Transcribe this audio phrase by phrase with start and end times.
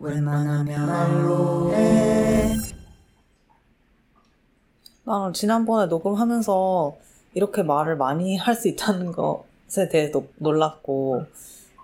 [0.00, 2.56] 웬만하면 말로 해.
[5.04, 6.96] 나는 지난번에 녹음하면서
[7.34, 11.24] 이렇게 말을 많이 할 수 있다는 것에 대해서 놀랐고,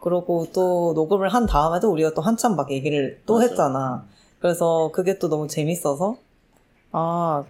[0.03, 3.47] 그리고 또 녹음을 한 다음에도 우리가 또 한참 막 얘기를 또 맞아.
[3.49, 4.05] 했잖아.
[4.41, 6.17] 그래서 그게 또 너무 재밌어서,
[6.93, 7.45] 아,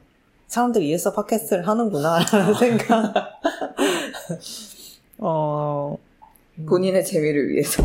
[0.48, 3.40] 사람들이 이래서 팟캐스트를 하는구나, 라는 생각.
[5.18, 5.96] 어,
[6.66, 7.82] 본인의 재미를 위해서.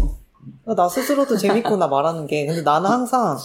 [0.65, 2.45] 나 스스로도 재밌구나 말하는 게.
[2.45, 3.37] 근데 나는 항상,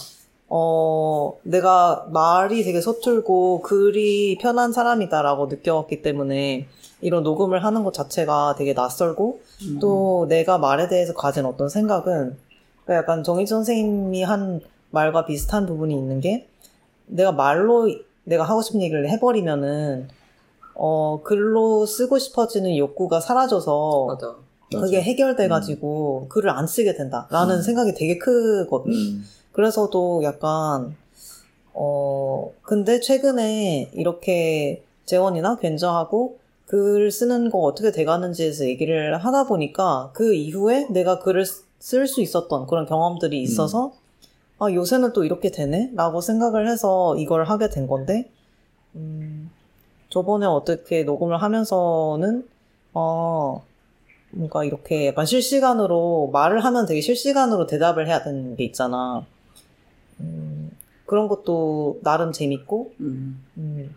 [0.49, 6.67] 어, 내가 말이 되게 서툴고 글이 편한 사람이다라고 느껴왔기 때문에
[7.01, 9.79] 이런 녹음을 하는 것 자체가 되게 낯설고 음.
[9.79, 12.37] 또 내가 말에 대해서 가진 어떤 생각은
[12.85, 14.61] 그러니까 약간 정희 선생님이 한
[14.91, 16.47] 말과 비슷한 부분이 있는 게
[17.05, 17.87] 내가 말로
[18.23, 20.07] 내가 하고 싶은 얘기를 해버리면은
[20.75, 24.35] 어, 글로 쓰고 싶어지는 욕구가 사라져서 맞아.
[24.71, 27.61] 그게 해결돼가지고 글을 안 쓰게 된다라는 음.
[27.61, 28.91] 생각이 되게 크거든.
[28.91, 29.23] 음.
[29.53, 30.95] 그래서도 약간
[31.73, 40.33] 어 근데 최근에 이렇게 재원이나 괜저하고 글 쓰는 거 어떻게 돼가는지에서 얘기를 하다 보니까 그
[40.33, 41.45] 이후에 내가 글을
[41.79, 43.93] 쓸 수 있었던 그런 경험들이 있어서
[44.59, 48.29] 아 요새는 또 이렇게 되네라고 생각을 해서 이걸 하게 된 건데
[48.95, 49.49] 음
[50.09, 52.47] 저번에 어떻게 녹음을 하면서는
[52.93, 53.63] 어
[54.37, 59.25] 뭔가 이렇게 약간 실시간으로 말을 하면 되게 실시간으로 대답을 해야 되는 게 있잖아.
[60.19, 60.71] 음,
[61.05, 63.43] 그런 것도 나름 재밌고, 음.
[63.57, 63.95] 음,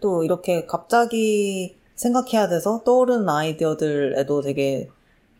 [0.00, 4.88] 또 이렇게 갑자기 생각해야 돼서 떠오르는 아이디어들에도 되게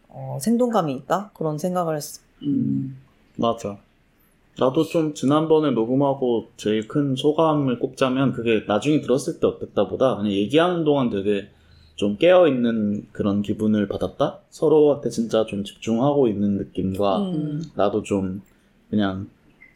[0.09, 1.31] 어, 생동감이 있다?
[1.35, 2.21] 그런 생각을 했어.
[2.43, 2.99] 음.
[3.37, 3.79] 맞아.
[4.59, 10.31] 나도 좀 지난번에 녹음하고 제일 큰 소감을 꼽자면 그게 나중에 들었을 때 어땠다 보다 그냥
[10.31, 11.49] 얘기하는 동안 되게
[12.03, 14.41] 좀 깨어 있는 그런 기분을 받았다?
[14.51, 17.63] 서로한테 진짜 좀 집중하고 있는 느낌과 음.
[17.77, 18.43] 나도 좀
[18.91, 19.29] 그냥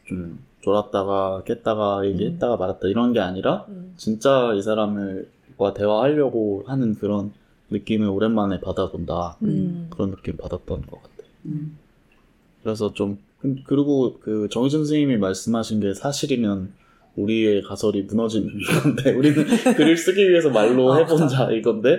[0.08, 3.92] 좀 졸았다가 깼다가 얘기했다가 말았다 이런 게 아니라 음.
[3.96, 7.30] 진짜 이 사람과 대화하려고 하는 그런
[7.70, 9.36] 느낌을 오랜만에 받아본다.
[9.42, 9.86] 음.
[9.90, 11.14] 그런 느낌 받았던 것 같아.
[11.44, 11.78] 음.
[12.64, 16.72] 그래서 좀 그- 그리고 그 정희 선생님이 말씀하신 게 사실이면
[17.16, 18.48] 우리의 가설이 무너지는
[18.82, 19.44] 건데 우리는
[19.76, 21.98] 글을 쓰기 위해서 말로 아, 해본 자 이건데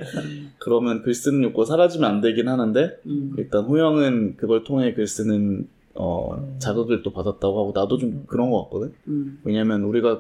[0.60, 3.34] 그러면 글 쓰는 욕구 사라지면 안 되긴 하는데 음.
[3.38, 6.56] 일단 호영은 그걸 통해 글 쓰는 어, 음.
[6.60, 8.94] 자극을 또 받았다고 하고 나도 좀 그런 것 같거든.
[9.08, 9.40] 음.
[9.44, 10.20] 왜냐면 우리가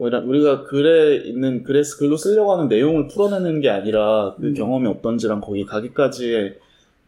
[0.00, 4.54] 우리가- 글에 있는 글에 글로 쓰려고 하는 내용을 풀어내는 게 아니라 그 음.
[4.54, 6.56] 경험이 어떤지랑 거기 가기까지의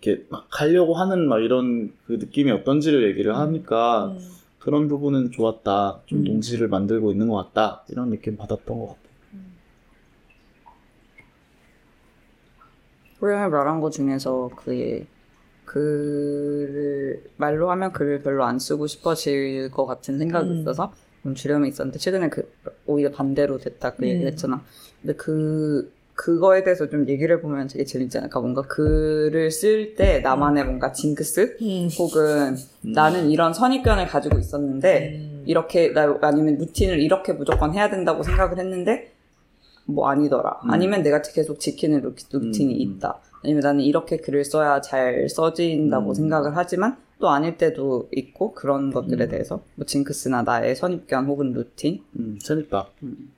[0.01, 4.19] 이렇게 막 가려고 하는 막 이런 그 느낌이 어떤지를 얘기를 하니까 음.
[4.63, 6.03] 그런 부분은 좋았다.
[6.07, 6.25] 좀 음.
[6.25, 7.85] 동지를 만들고 있는 것 같다.
[7.89, 9.03] 이런 느낌 받았던 것 같아.
[13.21, 15.07] 호영이 말한 것 중에서 그의
[15.65, 20.61] 글을 말로 하면 글을 별로 안 쓰고 싶어질 것 같은 생각이 음.
[20.61, 20.93] 있어서
[21.23, 22.53] 좀 주렴이 있었는데 최근에 그
[22.87, 24.33] 오히려 반대로 됐다 그 얘기를 음.
[24.33, 24.65] 했잖아.
[25.01, 28.29] 근데 그 그거에 대해서 좀 얘기를 해보면 되게 재밌잖아.
[28.29, 31.89] 그러니까 뭔가 글을 쓸 때 나만의 뭔가 징크스 음.
[31.99, 32.93] 혹은 음.
[32.93, 35.43] 나는 이런 선입견을 가지고 있었는데 음.
[35.47, 39.13] 이렇게 나 아니면 루틴을 이렇게 무조건 해야 된다고 생각을 했는데
[39.87, 40.61] 뭐 아니더라.
[40.65, 40.71] 음.
[40.71, 42.97] 아니면 내가 계속 지키는 루- 루틴이 음.
[42.97, 43.19] 있다.
[43.43, 46.15] 아니면 나는 이렇게 글을 써야 잘 써진다고 음.
[46.15, 49.29] 생각을 하지만 또 아닐 때도 있고 그런 것들에 음.
[49.31, 52.89] 대해서 뭐 징크스나 나의 선입견 혹은 루틴 음, 재밌다.
[53.03, 53.33] 음.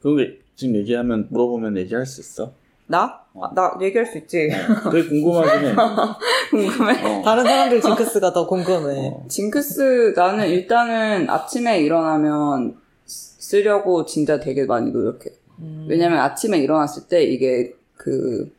[0.00, 2.52] 그런 게 지금 얘기하면 물어보면 얘기할 수 있어?
[2.86, 3.18] 나?
[3.34, 4.50] 아, 나 얘기할 수 있지.
[4.92, 5.74] 되게 궁금하긴 해.
[6.50, 7.02] 궁금해.
[7.02, 7.22] 어.
[7.24, 9.08] 다른 사람들 징크스가 더 궁금해.
[9.08, 9.24] 어.
[9.26, 12.76] 징크스 나는 일단은 아침에 일어나면
[13.06, 15.30] 쓰- 쓰려고 진짜 되게 많이 노력해.
[15.60, 15.86] 음.
[15.88, 18.52] 왜냐면 아침에 일어났을 때 이게 그,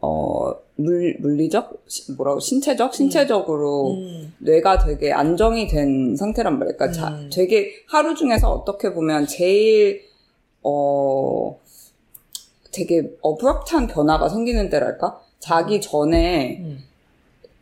[0.00, 1.84] 어, 물, 물리적?
[1.86, 2.92] 시- 뭐라고, 신체적?
[2.94, 4.32] 신체적으로 음.
[4.38, 6.74] 뇌가 되게 안정이 된 상태란 말이야.
[6.76, 7.30] 그러니까 자- 음.
[7.32, 10.08] 되게 하루 중에서 어떻게 보면 제일,
[10.62, 11.58] 어,
[12.72, 15.20] 되게 어브럽트한 변화가 생기는 때랄까?
[15.38, 16.84] 자기 전에 음.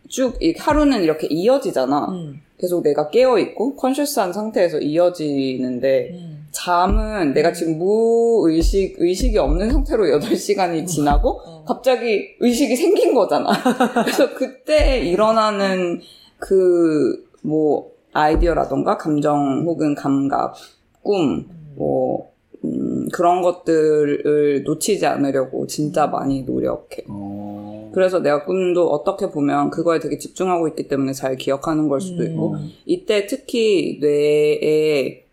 [0.08, 2.06] 쭉, 이 하루는 이렇게 이어지잖아.
[2.10, 2.40] 음.
[2.58, 6.48] 계속 내가 깨어있고, 컨셔스한 상태에서 이어지는데, 음.
[6.50, 11.64] 잠은 내가 지금 무의식, 의식이 없는 상태로 8시간이 지나고, 어.
[11.66, 13.50] 갑자기 의식이 생긴 거잖아.
[14.02, 16.00] 그래서 그때 일어나는
[16.38, 20.54] 그, 뭐, 아이디어라던가, 감정 혹은 감각,
[21.02, 21.46] 꿈,
[21.76, 22.32] 뭐,
[22.64, 27.04] 음, 그런 것들을 놓치지 않으려고 진짜 많이 노력해.
[27.08, 27.90] 어.
[27.94, 32.54] 그래서 내가 꿈도 어떻게 보면 그거에 되게 집중하고 있기 때문에 잘 기억하는 걸 수도 있고,
[32.54, 32.70] 음.
[32.84, 35.24] 이때 특히 뇌에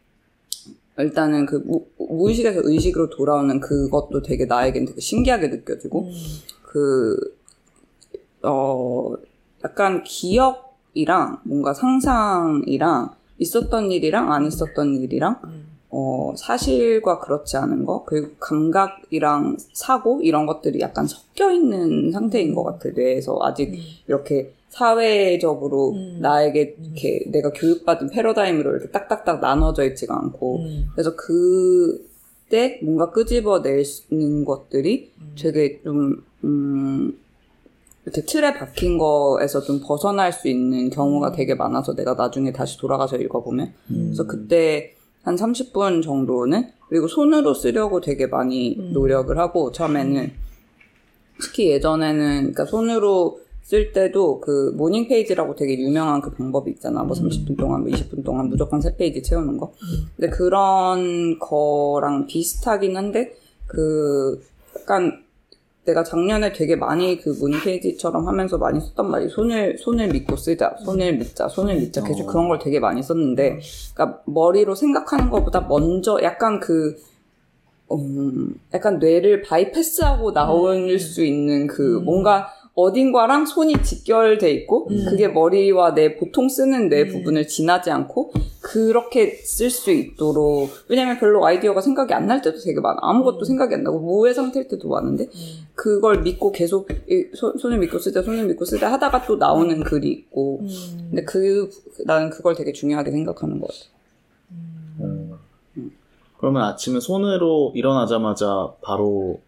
[0.97, 6.11] 일단은 그 무, 무의식에서 의식으로 돌아오는 그것도 되게 나에겐 되게 신기하게 느껴지고 음.
[6.63, 7.35] 그
[8.45, 9.15] 어
[9.63, 15.74] 약간 기억 생각이랑 뭔가 상상이랑 있었던 일이랑 안 있었던 일이랑 음.
[15.97, 22.63] 어, 사실과 그렇지 않은 거, 그리고 감각이랑 사고, 이런 것들이 약간 섞여 있는 상태인 것
[22.63, 23.39] 같아, 뇌에서.
[23.41, 23.79] 아직 음.
[24.05, 26.17] 이렇게 사회적으로 음.
[26.19, 26.83] 나에게 음.
[26.83, 30.57] 이렇게 내가 교육받은 패러다임으로 이렇게 딱딱딱 나눠져 있지가 않고.
[30.57, 30.87] 음.
[30.91, 35.35] 그래서 그때 뭔가 끄집어내는 것들이 음.
[35.39, 37.17] 되게 좀, 음,
[38.03, 41.33] 이렇게 틀에 박힌 거에서 좀 벗어날 수 있는 경우가 음.
[41.37, 43.73] 되게 많아서 내가 나중에 다시 돌아가서 읽어보면.
[43.91, 44.03] 음.
[44.07, 44.91] 그래서 그때
[45.25, 48.93] 한 30분 정도는 그리고 손으로 쓰려고 되게 많이 음.
[48.93, 50.31] 노력을 하고 처음에는
[51.41, 57.01] 특히 예전에는 그러니까 손으로 쓸 때도 그 morning page라고 되게 유명한 그 방법이 있잖아.
[57.01, 57.27] 뭐 음.
[57.27, 59.73] 30분 동안, 뭐 20분 동안 무조건 세 페이지 채우는 거.
[59.81, 60.05] 음.
[60.15, 63.33] 근데 그런 거랑 비슷하긴 한데
[63.65, 64.39] 그
[64.79, 65.24] 약간
[65.85, 70.75] 내가 작년에 되게 많이 그 morning page처럼 하면서 많이 썼단 말이 손을 손을 믿고 쓰자,
[70.83, 72.31] 손을 믿자, 손을 믿자 계속 어.
[72.31, 73.59] 그런 걸 되게 많이 썼는데
[73.93, 76.95] 그러니까 머리로 생각하는 것보다 먼저 약간 그
[77.91, 80.97] 음, 약간 뇌를 bypass하고 나올 음.
[80.97, 82.05] 수 있는 그 음.
[82.05, 85.05] 뭔가 어딘가랑 손이 직결돼 있고 음.
[85.05, 87.07] 그게 머리와 내 보통 쓰는 뇌 음.
[87.07, 92.81] 부분을 지나지 않고 그렇게 쓸 수 있도록 왜냐면 별로 아이디어가 생각이 안 날 때도 되게
[92.81, 93.43] 많아 아무것도 음.
[93.45, 95.67] 생각이 안 나고 무의 상태일 때도 많은데 음.
[95.73, 100.09] 그걸 믿고 계속 이 손- 손을 믿고 쓰자 손을 믿고 쓰자 하다가 또 나오는 글이
[100.11, 101.07] 있고 음.
[101.11, 101.69] 근데 그
[102.05, 103.79] 나는 그걸 되게 중요하게 생각하는 것 같아
[105.01, 105.31] 음.
[106.37, 109.39] 그러면 아침에 손으로 일어나자마자 바로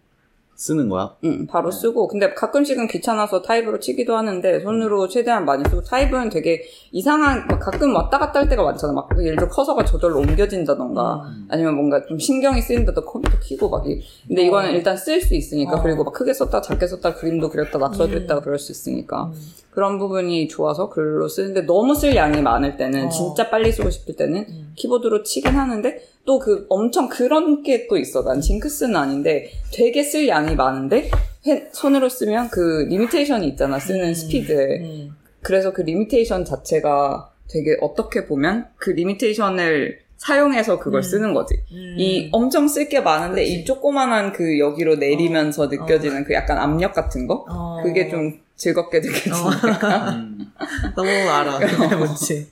[0.58, 1.16] 쓰는 거야?
[1.24, 1.78] 응, 바로 네.
[1.80, 2.08] 쓰고.
[2.08, 7.96] 근데 가끔씩은 귀찮아서 타입으로 치기도 하는데, 손으로 최대한 많이 쓰고, 타입은 되게 이상한, 막 가끔
[7.96, 8.92] 왔다 갔다 할 때가 많잖아.
[8.92, 11.48] 막, 예를 들어 커서가 저절로 옮겨진다던가, 음.
[11.50, 14.74] 아니면 뭔가 좀 신경이 쓰인다도 컴퓨터 키고 막, 이- 근데 이거는 어.
[14.74, 15.84] 일단 쓸 수 있으니까, 어.
[15.84, 18.22] 그리고 막 크게 썼다, 작게 썼다, 그림도 그렸다, 낙서도 음.
[18.22, 19.26] 했다, 그럴 수 있으니까.
[19.26, 19.34] 음.
[19.70, 23.10] 그런 부분이 좋아서 글로 쓰는데, 너무 쓸 양이 많을 때는, 어.
[23.10, 24.72] 진짜 빨리 쓰고 싶을 때는, 음.
[24.76, 28.22] 키보드로 치긴 하는데 또 그 엄청 그런 게 또 있어.
[28.24, 31.10] 난 징크스는 아닌데 되게 쓸 양이 많은데
[31.48, 33.80] 해- 손으로 쓰면 그 limitation이 있잖아.
[33.80, 34.14] 쓰는 음.
[34.14, 34.80] 스피드에.
[34.82, 35.16] 음.
[35.42, 41.02] 그래서 그 limitation 자체가 되게 어떻게 보면 그 limitation을 사용해서 그걸 음.
[41.04, 41.56] 쓰는 거지.
[41.72, 41.96] 음.
[41.98, 43.54] 이 엄청 쓸 게 많은데 그치.
[43.54, 47.46] 이 조그만한 그 여기로 내리면서 느껴지는 그 약간 압력 같은 거?
[47.50, 47.80] 어.
[47.84, 50.10] 그게 좀 즐겁게 느껴지니까.
[50.18, 50.52] 음.
[50.96, 51.60] 너무 알아.
[51.98, 52.48] 뭔지.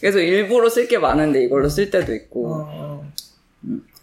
[0.00, 2.54] 그래서 일부러 쓸 게 많은데 이걸로 쓸 때도 있고.
[2.66, 3.12] 어.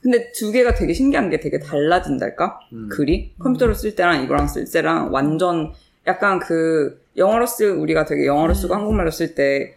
[0.01, 2.59] 근데 두 개가 되게 신기한 게 되게 달라진달까?
[2.73, 2.89] 음.
[2.89, 3.33] 글이?
[3.39, 5.73] 컴퓨터로 쓸 때랑 이거랑 쓸 때랑 완전
[6.07, 8.79] 약간 그 영어로 쓰 우리가 되게 영어로 쓰고 음.
[8.79, 9.75] 한국말로 쓸 때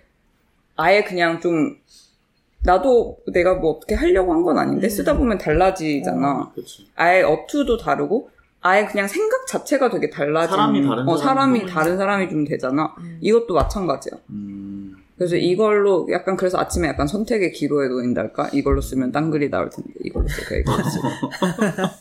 [0.76, 1.76] 아예 그냥 좀
[2.64, 4.88] 나도 내가 뭐 어떻게 하려고 한 건 아닌데 음.
[4.88, 6.52] 쓰다 보면 달라지잖아.
[6.54, 6.86] 그치.
[6.94, 8.30] 아예 어투도 다르고
[8.62, 11.72] 아예 그냥 생각 자체가 되게 달라진 사람이 다른 어, 사람이 사람이.
[11.72, 12.94] 다른 사람이 좀 되잖아.
[12.98, 13.18] 음.
[13.20, 14.18] 이것도 마찬가지야.
[14.30, 14.96] 음.
[15.16, 18.50] 그래서 이걸로 약간 그래서 아침에 약간 선택의 기로에 놓인달까?
[18.52, 21.08] 이걸로 쓰면 딴 글이 나올 텐데 이걸로 쓸까 이걸로 쓸까?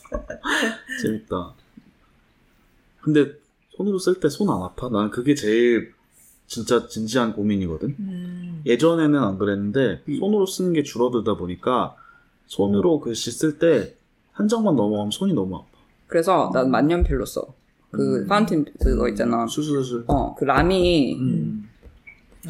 [1.02, 1.54] 재밌다.
[3.00, 3.32] 근데
[3.76, 4.88] 손으로 쓸 때 손 안 아파?
[4.88, 5.92] 난 그게 제일
[6.46, 7.96] 진짜 진지한 고민이거든.
[7.98, 8.62] 음.
[8.66, 10.18] 예전에는 안 그랬는데 음.
[10.18, 11.96] 손으로 쓰는 게 줄어들다 보니까
[12.46, 13.94] 손으로 글씨 쓸 때
[14.32, 15.66] 한 장만 넘어가면 손이 너무 아파.
[16.12, 17.42] 그래서 난 만년필로 써.
[17.90, 18.26] 그 음.
[18.28, 19.46] 파운틴 그거 있잖아.
[19.46, 20.04] 수술술.
[20.08, 21.68] 어, 그 라미 음.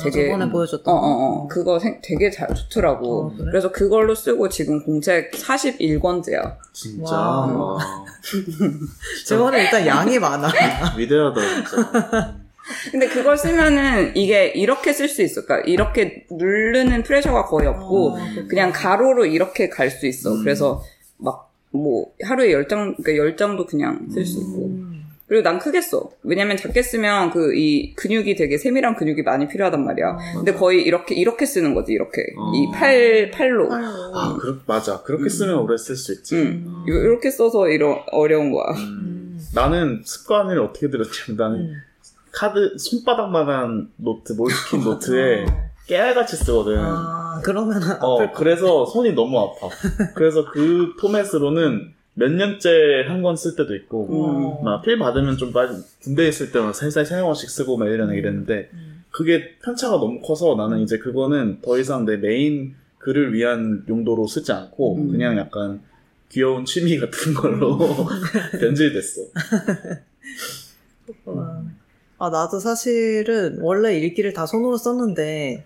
[0.01, 1.49] 되게- 아, 저번에 보여줬던 어, 어, 어.
[1.49, 3.27] 그거 생- 되게 잘 좋더라고.
[3.27, 3.51] 어, 그래?
[3.51, 6.57] 그래서 그걸로 쓰고 지금 공책 41권째야.
[6.73, 7.15] 진짜.
[7.15, 7.47] 와.
[7.47, 7.79] 와.
[9.27, 10.49] 저번에 일단 양이 많아.
[10.99, 12.37] 위대하다 진짜.
[12.91, 15.45] 근데 그걸 쓰면은 이게 이렇게 쓸 수 있어.
[15.45, 18.17] 그러니까 이렇게 누르는 프레셔가 거의 없고 어.
[18.49, 20.33] 그냥 가로로 이렇게 갈 수 있어.
[20.33, 20.43] 음.
[20.43, 20.83] 그래서
[21.19, 24.67] 막 뭐 하루에 열 장, 그러니까 열 장도 그냥 쓸 수 있고.
[24.67, 25.03] 음.
[25.27, 26.11] 그리고 난 크게 써.
[26.23, 30.07] 왜냐면 작게 쓰면 그 이 근육이 되게 세밀한 근육이 많이 필요하단 말이야.
[30.11, 30.19] 어.
[30.37, 32.53] 근데 거의 이렇게 이렇게 쓰는 거지 이렇게 어.
[32.55, 33.69] 이팔 팔로.
[33.73, 35.03] 아, 그렇, 맞아.
[35.03, 35.29] 그렇게 음.
[35.31, 36.37] 쓰면 오래 쓸 수 있지.
[36.37, 36.85] 응.
[36.87, 38.73] 이거 이렇게 써서 이러 어려운 거야.
[38.77, 38.79] 음.
[39.39, 39.41] 음.
[39.55, 41.77] 나는 습관을 어떻게 들였냐면 나는 음.
[42.31, 45.47] 카드 손바닥만한 노트 Moleskine 노트에
[45.87, 46.79] 깨알같이 쓰거든.
[46.79, 49.69] 아, 그러면은 어, 그래서 손이 너무 아파.
[50.15, 54.63] 그래서 그 포맷으로는 몇 년째 한 권 쓸 때도 있고, 어.
[54.63, 59.05] 막필 받으면 좀 빨리 군대에 있을 때만 살살 세 원씩 쓰고 막 이러는 이랬는데, 음.
[59.11, 64.53] 그게 편차가 너무 커서 나는 이제 그거는 더 이상 내 메인 글을 위한 용도로 쓰지
[64.53, 65.11] 않고, 음.
[65.11, 65.81] 그냥 약간
[66.31, 67.79] 귀여운 취미 같은 걸로
[68.61, 69.23] 변질됐어.
[72.19, 75.65] 아, 나도 사실은 원래 일기를 다 손으로 썼는데,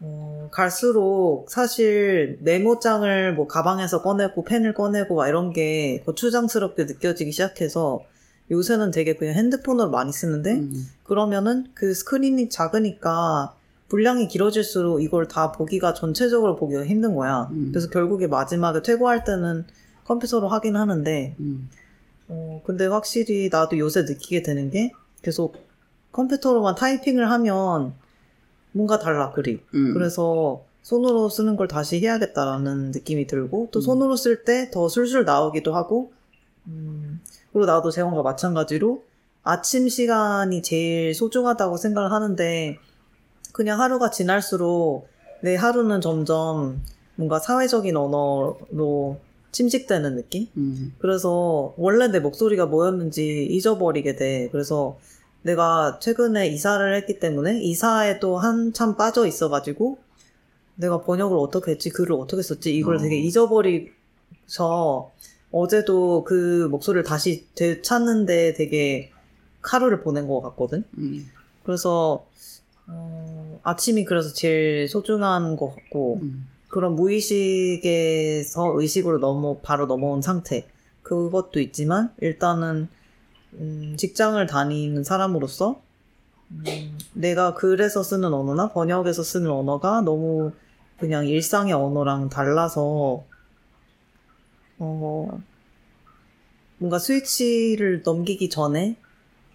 [0.00, 8.02] 어, 갈수록 사실 메모장을 뭐 가방에서 꺼내고 펜을 꺼내고 막 이런 게 거추장스럽게 느껴지기 시작해서
[8.50, 10.88] 요새는 되게 그냥 핸드폰으로 많이 쓰는데 음.
[11.04, 13.54] 그러면은 그 스크린이 작으니까
[13.88, 17.48] 분량이 길어질수록 이걸 다 보기가 전체적으로 보기가 힘든 거야.
[17.52, 17.68] 음.
[17.70, 19.64] 그래서 결국에 마지막에 퇴고할 때는
[20.04, 21.68] 컴퓨터로 하긴 하는데 음.
[22.28, 24.92] 어, 근데 확실히 나도 요새 느끼게 되는 게
[25.22, 25.56] 계속
[26.12, 27.94] 컴퓨터로만 타이핑을 하면
[28.72, 29.60] 뭔가 달라, 글이.
[29.74, 29.94] 음.
[29.94, 33.82] 그래서 손으로 쓰는 걸 다시 해야겠다라는 느낌이 들고 또 음.
[33.82, 36.12] 손으로 쓸 때 더 술술 나오기도 하고
[36.66, 37.20] 음,
[37.52, 39.02] 그리고 나도 재원과 마찬가지로
[39.42, 42.78] 아침 시간이 제일 소중하다고 생각을 하는데
[43.52, 45.08] 그냥 하루가 지날수록
[45.42, 46.82] 내 하루는 점점
[47.16, 49.18] 뭔가 사회적인 언어로
[49.52, 50.46] 침식되는 느낌?
[50.56, 50.94] 음.
[50.98, 54.48] 그래서 원래 내 목소리가 뭐였는지 잊어버리게 돼.
[54.52, 54.96] 그래서
[55.42, 59.98] 내가 최근에 이사를 했기 때문에 이사에 또 한참 빠져 있어가지고
[60.76, 62.98] 내가 번역을 어떻게 했지, 글을 어떻게 썼지, 이걸 어.
[62.98, 65.12] 되게 잊어버리서
[65.52, 69.10] 어제도 그 목소리를 다시 되찾는데 되게
[69.62, 70.84] 하루를 보낸 것 같거든.
[70.98, 71.26] 음.
[71.64, 72.26] 그래서
[72.86, 76.46] 어, 아침이 그래서 제일 소중한 것 같고 음.
[76.68, 80.66] 그런 무의식에서 의식으로 넘어 바로 넘어온 상태
[81.02, 82.88] 그것도 있지만 일단은
[83.54, 85.80] 음, 직장을 다니는 사람으로서
[86.50, 90.52] 음, 내가 글에서 쓰는 언어나 번역에서 쓰는 언어가 너무
[90.98, 93.24] 그냥 일상의 언어랑 달라서
[94.78, 95.40] 어,
[96.78, 98.96] 뭔가 스위치를 넘기기 전에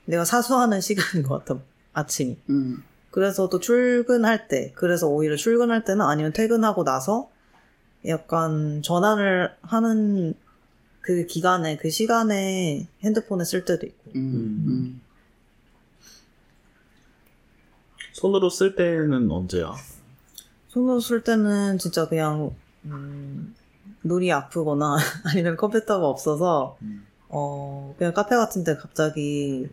[0.05, 1.61] 내가 사수하는 시간인 것 같아
[1.93, 2.83] 아침이 음.
[3.15, 7.29] 그래서 또 출근할 때, 그래서 오히려 출근할 때는 아니면 퇴근하고 나서
[8.05, 10.33] 약간 전화를 하는
[11.05, 14.11] 그 기간에, 그 시간에 핸드폰을 쓸 때도 있고.
[14.15, 14.63] 음.
[14.67, 15.01] 음.
[18.13, 19.71] 손으로 쓸 때는 언제야?
[20.69, 23.53] 손으로 쓸 때는 진짜 그냥, 음,
[24.03, 24.95] 눈이 아프거나
[25.31, 27.05] 아니면 컴퓨터가 없어서, 음.
[27.29, 29.67] 어, 그냥 카페 같은 데 갑자기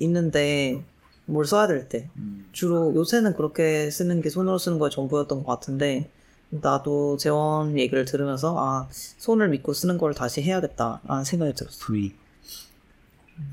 [0.00, 0.84] 있는데
[1.26, 2.10] 뭘 써야 될 때.
[2.16, 2.48] 음.
[2.50, 6.10] 주로 요새는 그렇게 쓰는 게 손으로 쓰는 거에 전부였던 것 같은데
[6.60, 11.86] 나도 재원 얘기를 들으면서 아 손을 믿고 쓰는 걸 다시 해야겠다라는 생각이 들었어.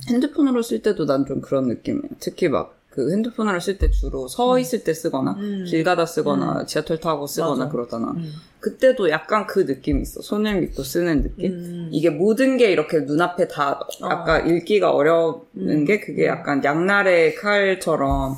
[0.10, 2.02] 핸드폰으로 쓸 때도 난 좀 그런 느낌이야.
[2.20, 5.64] 특히 막 그 핸드폰으로 쓸 때 주로 서 있을 때 쓰거나 음.
[5.66, 7.72] 길 가다 쓰거나 지하철 타고 쓰거나 맞아.
[7.72, 8.12] 그러잖아.
[8.12, 8.32] 음.
[8.60, 10.22] 그때도 약간 그 느낌이 있어.
[10.22, 11.52] 손을 믿고 쓰는 느낌.
[11.54, 11.90] 음.
[11.92, 15.86] 이게 모든 게 이렇게 눈앞에 다 아까 읽기가 어려운 음.
[15.86, 16.28] 게 그게 음.
[16.28, 18.36] 약간 양날의 칼처럼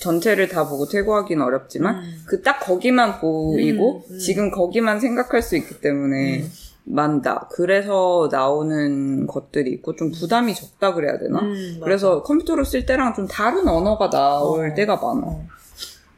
[0.00, 2.22] 전체를 다 보고 퇴고하기는 어렵지만 음.
[2.26, 4.18] 그 딱 거기만 보이고 음, 음.
[4.18, 6.44] 지금 거기만 생각할 수 있기 때문에
[6.84, 7.48] 만다.
[7.52, 11.40] 그래서 나오는 것들이 있고 좀 부담이 적다 그래야 되나?
[11.40, 11.80] 음.
[11.82, 14.74] 그래서 컴퓨터로 쓸 때랑 좀 다른 언어가 나올 어.
[14.74, 15.26] 때가 많아.
[15.26, 15.46] 어.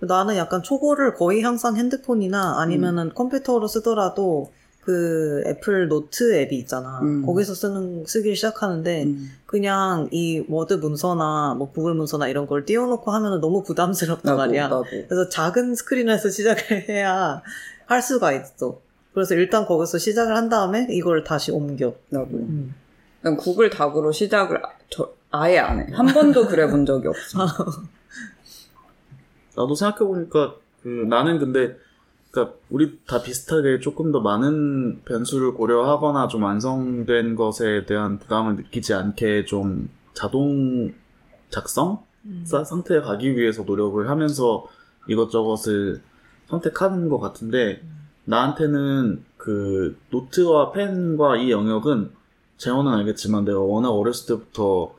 [0.00, 3.14] 나는 약간 초고를 거의 항상 핸드폰이나 아니면은 음.
[3.14, 4.50] 컴퓨터로 쓰더라도
[4.84, 6.98] 그 애플 노트 앱이 있잖아.
[7.02, 7.24] 음.
[7.24, 9.30] 거기서 쓰는 쓰기 시작하는데 음.
[9.46, 14.62] 그냥 이 워드 문서나 뭐 구글 문서나 이런 걸 띄워놓고 하면은 너무 부담스럽단 나도, 말이야.
[14.68, 14.84] 나도.
[15.08, 17.42] 그래서 작은 스크린에서 시작을 해야
[17.86, 18.80] 할 수가 있어.
[19.14, 21.94] 그래서 일단 거기서 시작을 한 다음에 이걸 다시 옮겨.
[22.08, 22.30] 나도.
[22.32, 22.74] 음.
[23.20, 25.86] 난 구글 닥으로 시작을 아- 저- 아예 안 해.
[25.92, 27.46] 한 번도 그래 본 적이 없어.
[29.56, 31.76] 나도 생각해보니까 그 나는 근데
[32.32, 38.94] 그러니까 우리 다 비슷하게 조금 더 많은 변수를 고려하거나 좀 완성된 것에 대한 부담을 느끼지
[38.94, 40.92] 않게 좀 자동
[41.50, 42.42] 작성 음.
[42.46, 44.66] 사- 상태에 가기 위해서 노력을 하면서
[45.08, 46.00] 이것저것을
[46.48, 47.82] 선택하는 것 같은데
[48.24, 52.12] 나한테는 그 노트와 펜과 이 영역은
[52.56, 54.94] 재원은 알겠지만 내가 워낙 어렸을 때부터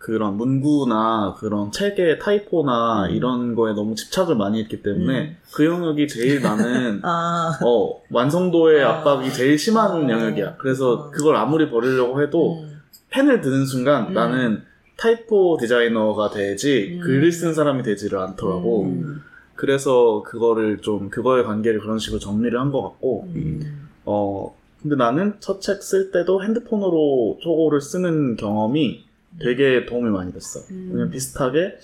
[0.00, 3.10] 그런 문구나 그런 책의 타이포나 음.
[3.14, 5.36] 이런 거에 너무 집착을 많이 했기 때문에 음.
[5.52, 7.52] 그 영역이 제일 나는 아.
[7.62, 8.98] 어 완성도의 아.
[9.00, 10.10] 압박이 제일 심한 어.
[10.10, 10.56] 영역이야.
[10.56, 11.10] 그래서 어.
[11.10, 12.80] 그걸 아무리 버리려고 해도 음.
[13.10, 14.14] 펜을 드는 순간 음.
[14.14, 14.62] 나는
[14.96, 17.00] 타이포 디자이너가 되지 음.
[17.04, 18.84] 글을 쓴 사람이 되지를 않더라고.
[18.84, 19.20] 음.
[19.54, 23.86] 그래서 그거를 좀 그거의 관계를 그런 식으로 정리를 한 것 같고 음.
[24.06, 29.04] 어 근데 나는 첫 책 쓸 때도 핸드폰으로 초고를 쓰는 경험이
[29.38, 30.60] 되게 도움이 많이 됐어.
[30.70, 30.90] 음.
[30.92, 31.78] 그냥 비슷하게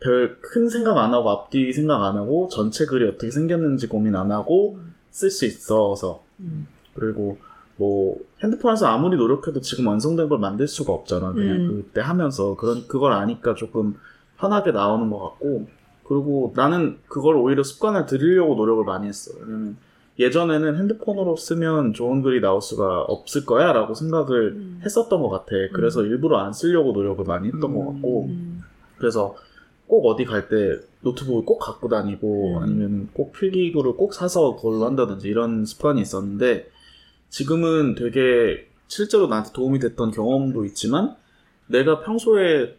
[0.00, 4.30] 별 큰 생각 안 하고 앞뒤 생각 안 하고 전체 글이 어떻게 생겼는지 고민 안
[4.30, 4.78] 하고
[5.10, 6.66] 쓸 수 있어서 음.
[6.94, 7.38] 그리고
[7.76, 11.32] 뭐 핸드폰에서 아무리 노력해도 지금 완성된 걸 만들 수가 없잖아.
[11.32, 11.82] 그냥 음.
[11.82, 13.96] 그때 하면서 그런 그걸 아니까 조금
[14.38, 15.68] 편하게 나오는 것 같고
[16.04, 19.32] 그리고 나는 그걸 오히려 습관을 들이려고 노력을 많이 했어.
[19.40, 19.76] 왜냐면
[20.18, 24.80] 예전에는 핸드폰으로 쓰면 좋은 글이 나올 수가 없을 거야 라고 생각을 음.
[24.84, 25.52] 했었던 것 같아.
[25.72, 28.62] 그래서 일부러 안 쓰려고 노력을 많이 했던 것 같고 음.
[28.98, 29.36] 그래서
[29.86, 32.62] 꼭 어디 갈 때 노트북을 꼭 갖고 다니고 음.
[32.62, 36.68] 아니면 꼭 필기구를 꼭 사서 그걸로 한다든지 이런 습관이 있었는데
[37.28, 41.14] 지금은 되게 실제로 나한테 도움이 됐던 경험도 있지만
[41.68, 42.76] 내가 평소에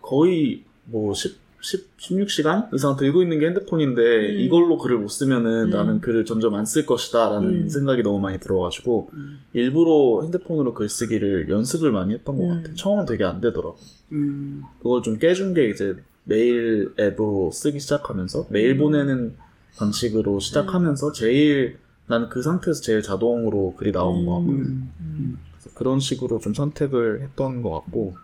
[0.00, 4.38] 거의 뭐 10, 10, 16시간 이상 들고 있는 게 핸드폰인데 음.
[4.38, 5.70] 이걸로 글을 못 쓰면은 음.
[5.70, 7.68] 나는 글을 점점 안 쓸 것이다 라는 음.
[7.68, 9.40] 생각이 너무 많이 들어가지고 음.
[9.52, 12.62] 일부러 핸드폰으로 글쓰기를 연습을 많이 했던 것 음.
[12.62, 12.74] 같아.
[12.76, 13.76] 처음은 되게 안 되더라고.
[14.12, 14.62] 음.
[14.78, 18.78] 그걸 좀 깨준 게 이제 메일 앱으로 쓰기 시작하면서 메일 음.
[18.78, 19.36] 보내는
[19.76, 24.52] 방식으로 시작하면서 제일 나는 그 상태에서 제일 자동으로 글이 나오는 것 같고.
[24.52, 28.16] 그래서 그런 식으로 좀 선택을 했던 것 같고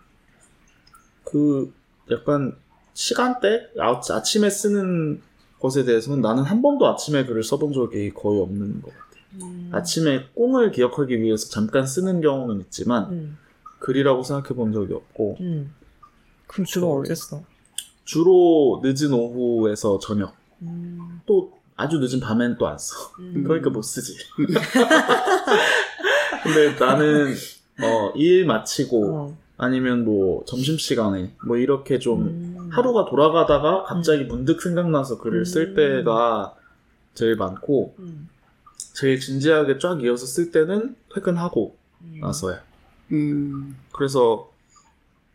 [1.25, 1.73] 그
[2.11, 2.55] 약간
[2.95, 5.21] 시간대 아, 아침에 쓰는
[5.61, 9.03] 것에 대해서는 나는 한 번도 아침에 글을 써본 적이 거의 없는 것 같아.
[9.43, 9.71] 음.
[9.73, 13.39] 아침에 꽁을 기억하기 위해서 잠깐 쓰는 경우는 있지만 음.
[13.79, 15.73] 글이라고 생각해 본 적이 없고 음.
[16.47, 17.43] 그럼 주로 언제 써?
[18.05, 21.21] 주로 늦은 오후에서 저녁 음.
[21.27, 22.95] 또 아주 늦은 밤엔 또 안 써.
[23.21, 23.45] 음.
[23.45, 24.15] 그러니까 못 쓰지.
[26.43, 27.35] 근데 나는
[27.83, 29.37] 어, 일 마치고 어.
[29.57, 32.52] 아니면 뭐 점심시간에 뭐 이렇게 좀 음.
[32.73, 35.75] 하루가 돌아가다가 갑자기 문득 생각나서 글을 쓸 음.
[35.75, 36.55] 때가
[37.15, 38.29] 제일 많고 음.
[38.95, 42.19] 제일 진지하게 쫙 이어서 쓸 때는 퇴근하고 음.
[42.21, 42.61] 나서야.
[43.13, 43.77] 음.
[43.93, 44.51] 그래서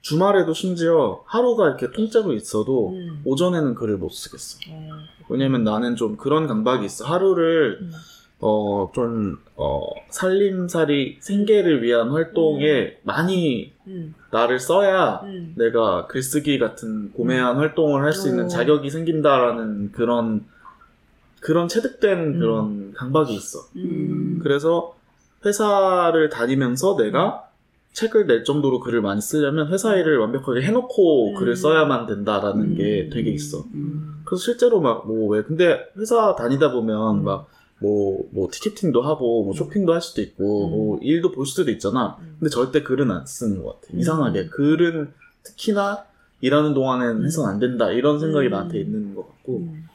[0.01, 3.21] 주말에도 심지어 하루가 이렇게 통째로 있어도 음.
[3.25, 4.59] 오전에는 글을 못 쓰겠어.
[4.69, 4.89] 어.
[5.29, 7.05] 왜냐면 나는 좀 그런 강박이 있어.
[7.05, 7.91] 하루를 음.
[8.39, 14.13] 어, 좀, 어, 살림살이, 생계를 위한 활동에 많이 음.
[14.31, 15.53] 나를 써야 음.
[15.57, 18.47] 내가 글쓰기 같은 고매한 활동을 할 수 있는 어.
[18.47, 20.45] 자격이 생긴다라는 그런,
[21.39, 22.39] 그런 체득된 음.
[22.39, 23.59] 그런 강박이 있어.
[23.77, 24.39] 음.
[24.43, 24.95] 그래서
[25.45, 27.43] 회사를 다니면서 내가
[27.93, 31.35] 책을 낼 정도로 글을 많이 쓰려면 회사 일을 완벽하게 해놓고 음.
[31.35, 33.09] 글을 써야만 된다라는 게 음.
[33.11, 33.63] 되게 있어.
[33.73, 34.21] 음.
[34.25, 37.23] 그래서 실제로 막 뭐 왜 근데 회사 다니다 보면 음.
[37.23, 37.47] 막
[37.79, 40.71] 뭐 뭐 티켓팅도 하고 뭐 쇼핑도 할 수도 있고 음.
[40.71, 42.17] 뭐 일도 볼 수도 있잖아.
[42.19, 42.35] 음.
[42.39, 43.93] 근데 절대 글은 안 쓰는 것 같아.
[43.93, 43.99] 음.
[43.99, 45.11] 이상하게 글은
[45.43, 46.05] 특히나
[46.41, 48.51] 일하는 동안에는 해서는 안 된다 이런 생각이 음.
[48.51, 49.85] 나한테 있는 것 같고 음.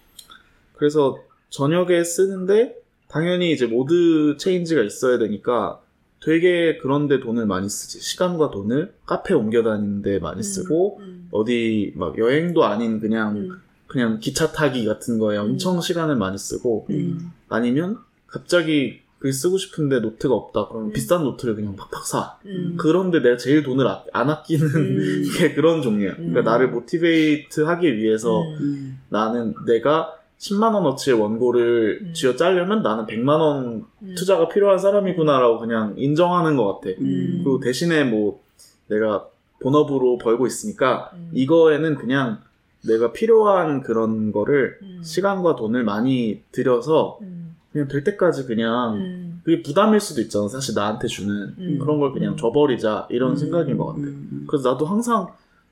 [0.74, 1.18] 그래서
[1.50, 2.76] 저녁에 쓰는데
[3.08, 5.80] 당연히 이제 mode change가 있어야 되니까
[6.20, 8.00] 되게 그런데 돈을 많이 쓰지.
[8.00, 11.28] 시간과 돈을 카페 옮겨 다니는데 많이 쓰고 음.
[11.30, 13.60] 어디 막 여행도 아닌 그냥 음.
[13.92, 17.30] 그냥 기차 타기 같은 거에 엄청 시간을 많이 쓰고 음.
[17.50, 20.92] 아니면 갑자기 글 쓰고 싶은데 노트가 없다 그러면 음.
[20.94, 22.76] 비싼 노트를 그냥 팍팍 사 음.
[22.78, 25.24] 그런데 내가 제일 돈을 아- 안 아끼는 음.
[25.38, 26.44] 게 그런 종류야 그러니까 음.
[26.44, 28.56] 나를 motivate 하기 위해서 음.
[28.60, 28.98] 음.
[29.10, 32.12] 나는 내가 10만 원어치의 원고를 음.
[32.14, 34.14] 쥐어 짜려면 나는 100만 원 음.
[34.16, 37.42] 투자가 필요한 사람이구나라고 그냥 인정하는 것 같아 음.
[37.44, 38.40] 그리고 대신에 뭐
[38.88, 39.26] 내가
[39.60, 41.30] 본업으로 벌고 있으니까 음.
[41.34, 42.40] 이거에는 그냥
[42.86, 45.00] 내가 필요한 그런 거를 음.
[45.02, 47.56] 시간과 돈을 많이 들여서 음.
[47.72, 49.40] 그냥 될 때까지 그냥 음.
[49.44, 51.78] 그게 부담일 수도 있잖아 사실 나한테 주는 음.
[51.78, 52.36] 그런 걸 그냥 음.
[52.36, 53.36] 줘버리자 이런 음.
[53.36, 54.44] 생각인 것 같아 음.
[54.48, 55.28] 그래서 나도 항상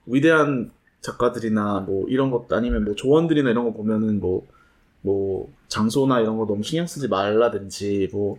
[0.07, 0.70] 위대한
[1.01, 6.62] 작가들이나 뭐 이런 것 아니면 뭐 조언들이나 이런 거 보면은 뭐뭐 장소나 이런 거 너무
[6.62, 8.38] 신경 쓰지 말라든지 뭐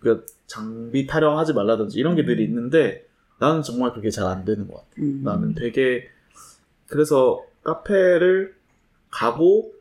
[0.00, 2.44] 그 장비 타령하지 말라든지 이런 게늘 음.
[2.44, 3.06] 있는데
[3.38, 5.22] 나는 정말 그게 잘 안 되는 것 같아 음.
[5.22, 6.08] 나는 되게
[6.86, 8.54] 그래서 카페를
[9.10, 9.72] 가고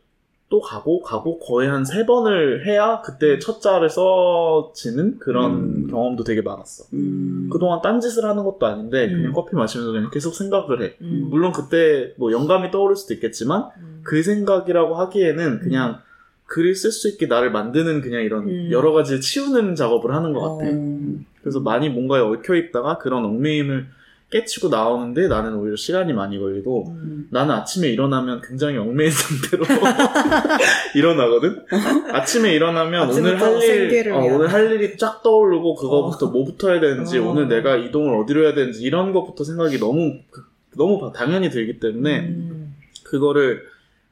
[0.49, 5.87] 또 가고 가고 거의 한 세 번을 해야 그때 첫 자를 써지는 그런 음.
[5.87, 6.85] 경험도 되게 많았어.
[6.93, 7.49] 음.
[7.51, 9.13] 그동안 딴짓을 하는 것도 아닌데 음.
[9.17, 10.95] 그냥 커피 마시면서 그냥 계속 생각을 해.
[11.01, 11.27] 음.
[11.29, 14.01] 물론 그때 뭐 영감이 떠오를 수도 있겠지만 음.
[14.03, 15.99] 그 생각이라고 하기에는 그냥
[16.45, 18.69] 글을 쓸 수 있게 나를 만드는 그냥 이런 음.
[18.71, 20.71] 여러 가지를 치우는 작업을 하는 것 같아.
[20.71, 21.27] 음.
[21.41, 23.85] 그래서 많이 뭔가에 얽혀 있다가 그런 얽매임을
[24.31, 27.27] 깨치고 나오는데 나는 오히려 시간이 많이 걸리고 음.
[27.31, 29.63] 나는 아침에 일어나면 굉장히 얽매인 상태로
[30.95, 31.65] 일어나거든.
[32.11, 34.19] 아침에 일어나면 오늘 할 일, 어.
[34.19, 37.29] 오늘 할 일이 쫙 떠오르고 그거부터 뭐부터 해야 되는지 어.
[37.29, 40.43] 오늘 내가 이동을 어디로 해야 되는지 이런 것부터 생각이 너무 그-
[40.77, 42.75] 너무 당연히 들기 때문에 음.
[43.05, 43.63] 그거를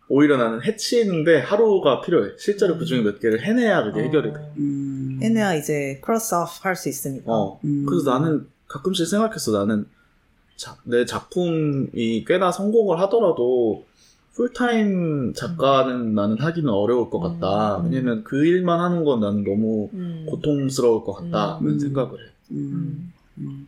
[0.09, 2.31] 오히려 나는 해치는데 하루가 필요해.
[2.37, 2.79] 실제로 음.
[2.79, 4.39] 그 중에 몇 개를 해내야 그게 해결이 돼.
[4.57, 5.19] 음.
[5.21, 7.25] 해내야 이제 cross off 할 수 있으니까.
[7.31, 7.59] 어.
[7.63, 7.85] 음.
[7.87, 9.51] 그래서 나는 가끔씩 생각했어.
[9.51, 9.85] 나는
[10.57, 13.85] 자- 내 작품이 꽤나 성공을 하더라도
[14.33, 17.77] 풀타임 작가는 나는 하기는 어려울 것 같다.
[17.77, 17.85] 음.
[17.85, 20.25] 왜냐면 그 일만 하는 건 나는 너무 음.
[20.29, 21.79] 고통스러울 것 같다는 음.
[21.79, 22.31] 생각을 해.
[22.51, 23.13] 음.
[23.39, 23.67] 음.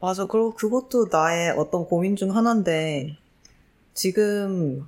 [0.00, 0.26] 맞아.
[0.26, 3.16] 그리고 그것도 나의 어떤 고민 중 하나인데,
[3.92, 4.86] 지금,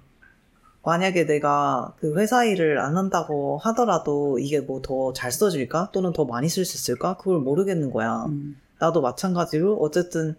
[0.84, 5.90] 만약에 내가 그 회사 일을 안 한다고 하더라도 이게 뭐 더 잘 써질까?
[5.92, 7.16] 또는 더 많이 쓸 수 있을까?
[7.18, 8.26] 그걸 모르겠는 거야.
[8.82, 8.86] 음.
[8.86, 10.34] 나도 마찬가지로, 어쨌든,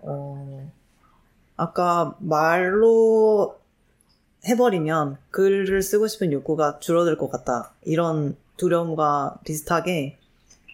[0.00, 0.70] 어,
[1.56, 3.58] 아까 말로
[4.46, 7.72] 해버리면 글을 쓰고 싶은 욕구가 줄어들 것 같다.
[7.82, 10.18] 이런 두려움과 비슷하게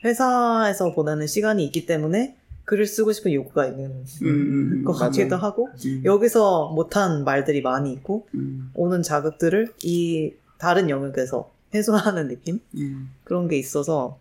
[0.04, 4.84] 회사에서 보내는 시간이 있기 때문에 글을 쓰고 싶은 욕구가 있는 음.
[4.84, 5.06] 것 맞아.
[5.06, 6.02] 같기도 하고 음.
[6.04, 8.70] 여기서 못한 말들이 많이 있고 음.
[8.74, 13.10] 오는 자극들을 이 다른 영역에서 해소하는 느낌 음.
[13.24, 14.18] 그런 게 있어서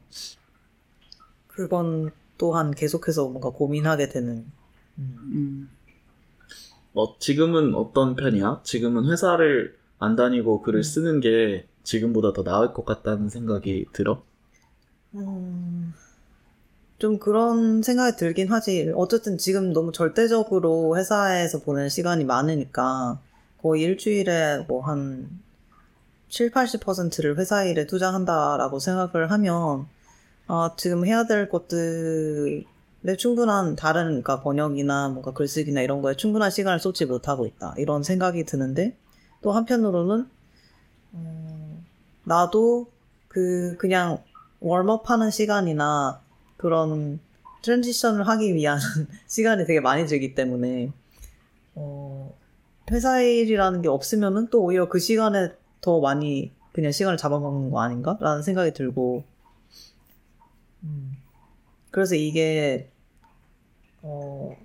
[1.48, 4.46] 그건 또한 계속해서 뭔가 고민하게 되는
[4.98, 5.18] 음.
[5.32, 5.70] 음.
[6.94, 8.62] 어, 지금은 어떤 편이야?
[8.64, 10.84] 지금은 회사를 안 다니고 글을 음.
[10.84, 14.24] 쓰는 게 지금보다 더 나을 것 같다는 생각이 들어?
[15.16, 15.94] 음,
[16.98, 18.92] 좀 그런 생각이 들긴 하지.
[18.96, 23.20] 어쨌든 지금 너무 절대적으로 회사에서 보낸 시간이 많으니까
[23.62, 25.30] 거의 일주일에 뭐 한
[26.30, 29.88] 7, 80%를 회사 일에 투자한다라고 생각을 하면
[30.48, 32.66] 아, 지금 해야 될 것들에
[33.18, 37.74] 충분한 다른 그러니까 번역이나 뭔가 글쓰기나 이런 거에 충분한 시간을 쏟지 못하고 있다.
[37.78, 38.96] 이런 생각이 드는데
[39.42, 40.28] 또 한편으로는
[41.14, 41.84] 어,
[42.24, 42.88] 나도
[43.28, 44.20] 그 그냥
[44.60, 46.22] warm up 하는 시간이나
[46.58, 47.20] 그런
[47.64, 48.80] transition을 하기 위한
[49.28, 50.92] 시간이 되게 많이 들기 때문에
[51.74, 52.34] 어,
[52.92, 58.18] 회사 일이라는 게 없으면은 또 오히려 그 시간에 더 많이 그냥 시간을 잡아먹는 거 아닌가?
[58.22, 59.24] 라는 생각이 들고
[60.86, 61.18] 음,
[61.92, 62.90] 그래서 이게
[64.02, 64.56] 어,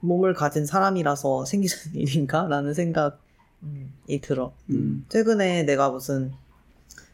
[0.00, 2.46] 몸을 가진 사람이라서 생기는 일인가?
[2.48, 4.52] 라는 생각이 들어.
[4.70, 5.04] 음.
[5.08, 6.32] 최근에 내가 무슨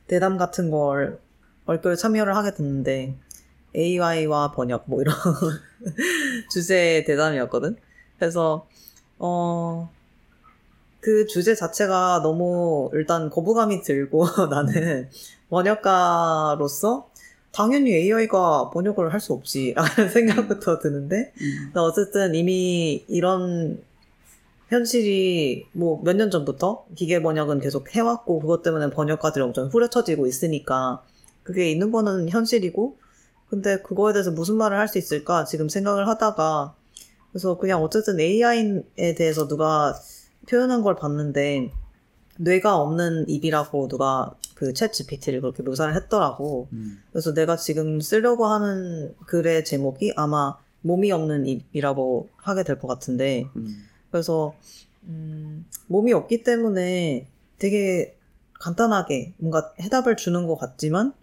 [0.07, 1.21] 대담 같은 걸
[1.67, 3.17] 얼결 참여를 하게 됐는데
[3.75, 5.15] AI와 번역 뭐 이런
[6.51, 7.77] 주제의 대담이었거든.
[8.19, 8.67] 그래서
[9.19, 9.91] 어.
[11.01, 15.09] 그 주제 자체가 너무 일단 거부감이 들고 나는
[15.49, 17.10] 번역가로서
[17.53, 21.73] 당연히 AI가 번역을 할 수 없지 라는 생각부터 드는데 음.
[21.75, 23.83] 어쨌든 이미 이런
[24.69, 31.03] 현실이 뭐 몇 년 전부터 기계 번역은 계속 해왔고 그것 때문에 번역가들이 엄청 후려쳐지고 있으니까
[31.43, 32.97] 그게 있는 거는 현실이고
[33.49, 36.75] 근데 그거에 대해서 무슨 말을 할 수 있을까 지금 생각을 하다가
[37.33, 39.95] 그래서 그냥 어쨌든 AI에 대해서 누가
[40.49, 41.73] 표현한 걸 봤는데
[42.39, 46.69] 뇌가 없는 입이라고 누가 그챗 GPT를 그렇게 묘사를 했더라고.
[46.73, 47.03] 음.
[47.11, 53.47] 그래서 내가 지금 쓰려고 하는 글의 제목이 아마 몸이 없는 입이라고 하게 될 것 같은데
[53.57, 53.67] 음.
[54.11, 54.55] 그래서
[55.05, 57.27] 음, 몸이 없기 때문에
[57.59, 58.17] 되게
[58.55, 61.15] 간단하게 뭔가 해답을 주는 것 같지만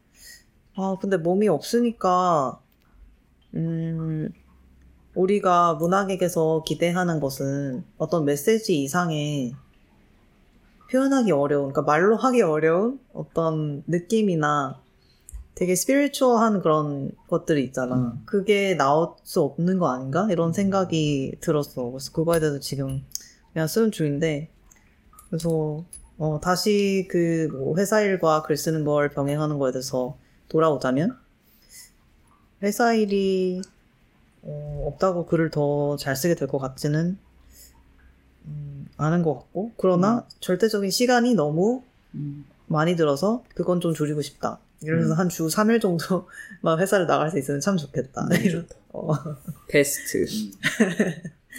[0.76, 2.60] 아 근데 몸이 없으니까
[3.56, 4.30] 음,
[5.16, 9.56] 우리가 문학에게서 기대하는 것은 어떤 메시지 이상의
[10.92, 14.82] 표현하기 어려운, 그러니까 말로 하기 어려운 어떤 느낌이나
[15.56, 17.96] 되게 스피리추얼한 그런 것들이 있잖아.
[17.96, 18.22] 음.
[18.26, 20.28] 그게 나올 수 없는 거 아닌가?
[20.32, 21.90] 이런 생각이 들었어.
[21.92, 23.04] 그래서 그거에 대해서 지금
[23.54, 24.50] 그냥 쓰는 중인데,
[25.30, 25.84] 그래서
[26.18, 30.18] 어, 다시 그 뭐 회사 일과 글 쓰는 걸 병행하는 거에 대해서
[30.50, 31.18] 돌아오자면,
[32.64, 33.62] 회사 일이
[34.44, 37.27] 어, 없다고 글을 더 잘 쓰게 될 것 같지는 음,
[38.98, 41.84] 않은 것 같고, 그러나 절대적인 시간이 너무
[42.16, 42.46] 음.
[42.68, 44.60] 많이 들어서 그건 좀 줄이고 싶다.
[44.82, 45.20] 이러면서 음.
[45.20, 48.28] 한주 3일 정도만 회사를 나갈 수 있으면 참 좋겠다.
[48.30, 48.68] 너무 이런-.
[48.94, 49.14] 어.
[49.68, 50.26] 베스트.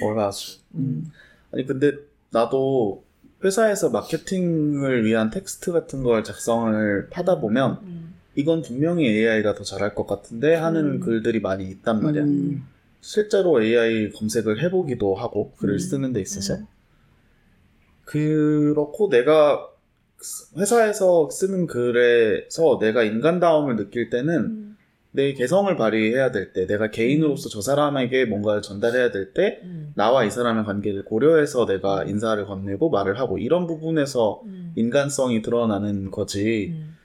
[0.02, 0.58] 월화수.
[0.74, 1.10] 음.
[1.52, 1.92] 아니 근데
[2.30, 3.04] 나도
[3.44, 8.14] 회사에서 마케팅을 위한 텍스트 같은 걸 작성을 하다 보면 음.
[8.34, 11.00] 이건 분명히 AI가 더 잘할 것 같은데 하는 음.
[11.00, 12.24] 글들이 많이 있단 말이야.
[12.24, 12.66] 음.
[13.00, 15.78] 실제로 AI 검색을 해보기도 하고 글을 음.
[15.78, 16.66] 쓰는 데 있어서 음.
[18.08, 19.68] 그렇고 내가
[20.56, 24.76] 회사에서 쓰는 글에서 내가 인간다움을 느낄 때는 음.
[25.10, 29.92] 내 개성을 발휘해야 될 때, 내가 개인으로서 저 사람에게 뭔가를 전달해야 될 때, 음.
[29.94, 34.72] 나와 이 사람의 관계를 고려해서 내가 인사를 건네고 말을 하고 이런 부분에서 음.
[34.74, 36.72] 인간성이 드러나는 거지.
[36.72, 36.96] 음.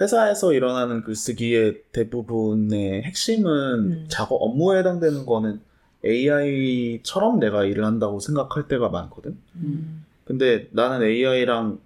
[0.00, 4.04] 회사에서 일어나는 글쓰기의 대부분의 핵심은 음.
[4.08, 5.60] 작업 업무에 해당되는 거는
[6.04, 9.36] AI처럼 내가 일을 한다고 생각할 때가 많거든.
[9.56, 10.05] 음.
[10.26, 11.78] 근데 나는 AI랑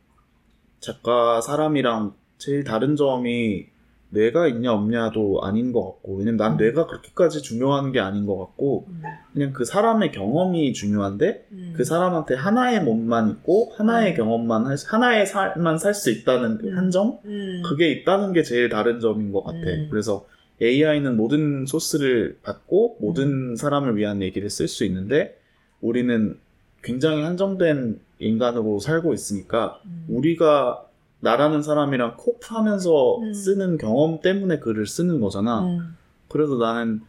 [0.80, 3.66] 작가 사람이랑 제일 다른 점이
[4.12, 6.56] 뇌가 있냐 없냐도 아닌 것 같고 왜냐면 난 음.
[6.56, 9.02] 뇌가 그렇게까지 중요한 게 아닌 것 같고 음.
[9.32, 11.74] 그냥 그 사람의 경험이 중요한데 음.
[11.76, 14.16] 그 사람한테 하나의 몸만 있고 하나의 음.
[14.16, 16.76] 경험만 할 수- 하나의 삶만 살 수 있다는 그 음.
[16.78, 17.62] 한정 음.
[17.64, 19.58] 그게 있다는 게 제일 다른 점인 것 같아.
[19.58, 19.88] 음.
[19.90, 20.26] 그래서
[20.60, 23.04] AI는 모든 소스를 받고 음.
[23.06, 25.38] 모든 사람을 위한 얘기를 쓸 수 있는데
[25.80, 26.36] 우리는
[26.82, 30.06] 굉장히 한정된 인간으로 살고 있으니까 음.
[30.08, 30.86] 우리가
[31.20, 33.34] 나라는 사람이랑 코프하면서 음.
[33.34, 35.60] 쓰는 경험 때문에 글을 쓰는 거잖아.
[35.60, 35.96] 음.
[36.28, 37.00] 그래서 나는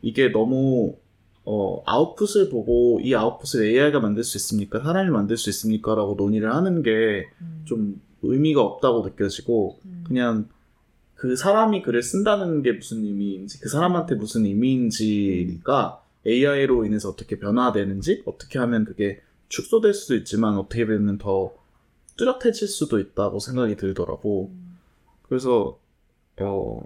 [0.00, 0.96] 이게 너무
[1.44, 4.80] 어, 아웃풋을 보고 이 아웃풋을 AI가 만들 수 있습니까?
[4.80, 5.94] 사람이 만들 수 있습니까?
[5.94, 7.62] 라고 논의를 하는 게 음.
[7.64, 10.04] 좀 의미가 없다고 느껴지고 음.
[10.06, 10.48] 그냥
[11.14, 18.22] 그 사람이 글을 쓴다는 게 무슨 의미인지 그 사람한테 무슨 의미인지가 AI로 인해서 어떻게 변화되는지
[18.26, 19.20] 어떻게 하면 그게
[19.52, 21.52] 축소될 수도 있지만 어떻게 보면 더
[22.16, 24.50] 뚜렷해질 수도 있다고 생각이 들더라고.
[25.28, 25.78] 그래서
[26.40, 26.80] 어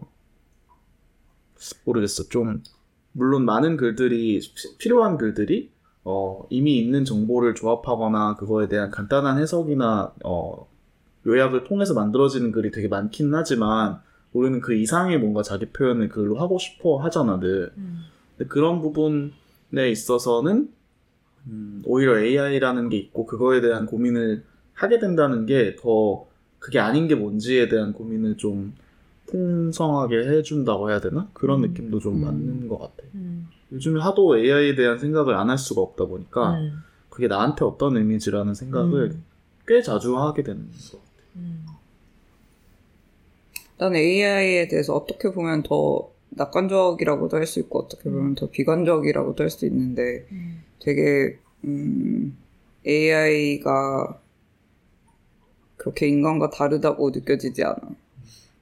[1.85, 2.62] 모르겠어 좀
[3.12, 4.40] 물론 많은 글들이
[4.79, 5.70] 필요한 글들이
[6.02, 10.68] 어 이미 있는 정보를 조합하거나 그거에 대한 간단한 해석이나 어
[11.24, 14.00] 요약을 통해서 만들어지는 글이 되게 많긴 하지만
[14.33, 17.72] 우리는 그 이상의 뭔가 자기 표현을 글로 하고 싶어 하잖아 늘.
[18.37, 20.76] 근데 그런 부분에 있어서는
[21.46, 26.26] 음, 오히려 AI라는 게 있고 그거에 대한 고민을 하게 된다는 게 더
[26.59, 28.74] 그게 아닌 게 뭔지에 대한 고민을 좀
[29.26, 31.28] 풍성하게 해준다고 해야 되나?
[31.32, 31.68] 그런 음.
[31.70, 32.20] 느낌도 좀 음.
[32.22, 33.02] 맞는 것 같아.
[33.14, 33.48] 음.
[33.72, 36.82] 요즘에 하도 AI에 대한 생각을 안 할 수가 없다 보니까 음.
[37.11, 39.24] 그게 나한테 어떤 의미지라는 생각을 음.
[39.66, 41.12] 꽤 자주 하게 되는 것 같아.
[41.37, 41.66] 음.
[43.78, 49.50] 난 AI에 대해서 어떻게 보면 더 낙관적이라고도 할 수 있고 어떻게 보면 더 비관적이라고도 할
[49.50, 50.62] 수 있는데 음.
[50.87, 52.37] 되게 음,
[52.87, 54.20] AI가
[55.77, 57.77] 그렇게 인간과 다르다고 느껴지지 않아.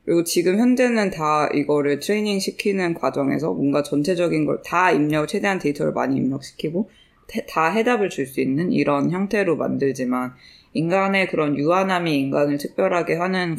[0.06, 5.92] 그리고 지금 현재는 다 이거를 트레이닝 시키는 과정에서 뭔가 전체적인 걸 다 입력, 최대한 데이터를
[5.92, 6.88] 많이 입력시키고
[7.28, 10.32] 태- 다 해답을 줄 수 있는 이런 형태로 만들지만
[10.72, 13.56] 인간의 그런 유한함이 인간을 특별하게 하는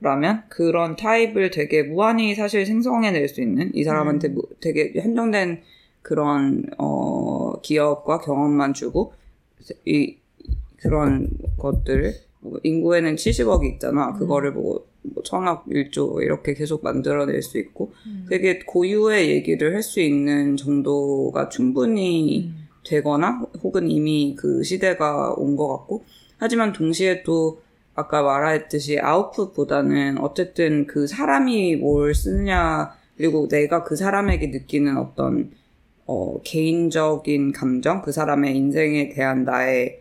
[0.00, 4.34] 거라면 그런 타입을 되게 무한히 사실 생성해낼 수 있는 이 사람한테 음.
[4.34, 5.62] 무- 되게 한정된
[6.06, 9.12] 그런 어, 기억과 경험만 주고
[9.84, 10.18] 이
[10.76, 14.12] 그런 것들을 뭐 인구에는 70억이 있잖아.
[14.12, 18.26] 그거를 보고 뭐 천억, 일조 이렇게 계속 만들어낼 수 있고 음.
[18.30, 22.68] 되게 고유의 얘기를 할 수 있는 정도가 충분히 음.
[22.84, 26.04] 되거나 혹은 이미 그 시대가 온 것 같고
[26.38, 27.62] 하지만 동시에 또
[27.96, 35.50] 아까 말했듯이 아웃풋보다는 어쨌든 그 사람이 뭘 쓰느냐 그리고 내가 그 사람에게 느끼는 어떤
[36.06, 40.00] 어, 개인적인 감정 그 사람의 인생에 대한 나의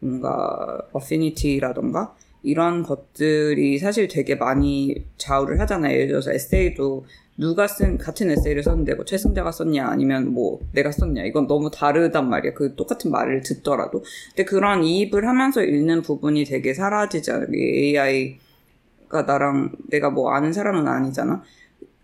[0.00, 5.94] 뭔가 어피니티라던가 이런 것들이 사실 되게 많이 좌우를 하잖아요.
[5.94, 7.06] 예를 들어서 에세이도
[7.38, 12.28] 누가 쓴 같은 에세이를 썼는데 뭐 최승자가 썼냐 아니면 뭐 내가 썼냐 이건 너무 다르단
[12.28, 12.54] 말이야.
[12.54, 14.02] 그 똑같은 말을 듣더라도.
[14.30, 17.48] 근데 그런 이입을 하면서 읽는 부분이 되게 사라지지 않아요.
[17.52, 21.42] AI가 나랑 내가 뭐 아는 사람은 아니잖아.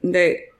[0.00, 0.51] 근데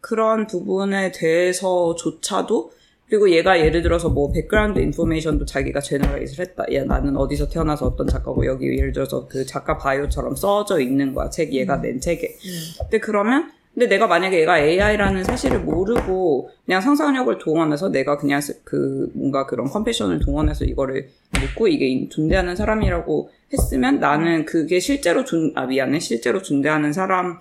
[0.00, 2.72] 그런 부분에 대해서조차도
[3.08, 6.64] 그리고 얘가 예를 들어서 뭐 background information도 자기가 generate를 했다.
[6.72, 11.28] 야 나는 어디서 태어나서 어떤 작가고 여기 예를 들어서 그 작가 bio처럼 써져 있는 거야.
[11.28, 12.36] 책 얘가 낸 책에.
[12.78, 18.60] 근데 그러면 근데 내가 만약에 얘가 AI라는 사실을 모르고 그냥 상상력을 동원해서 내가 그냥 스-
[18.64, 21.08] 그 뭔가 그런 compassion을 동원해서 이거를
[21.40, 27.38] 믿고 이게 인- 존재하는 사람이라고 했으면 나는 그게 실제로 존, 아 미안해 실제로 존재하는 사람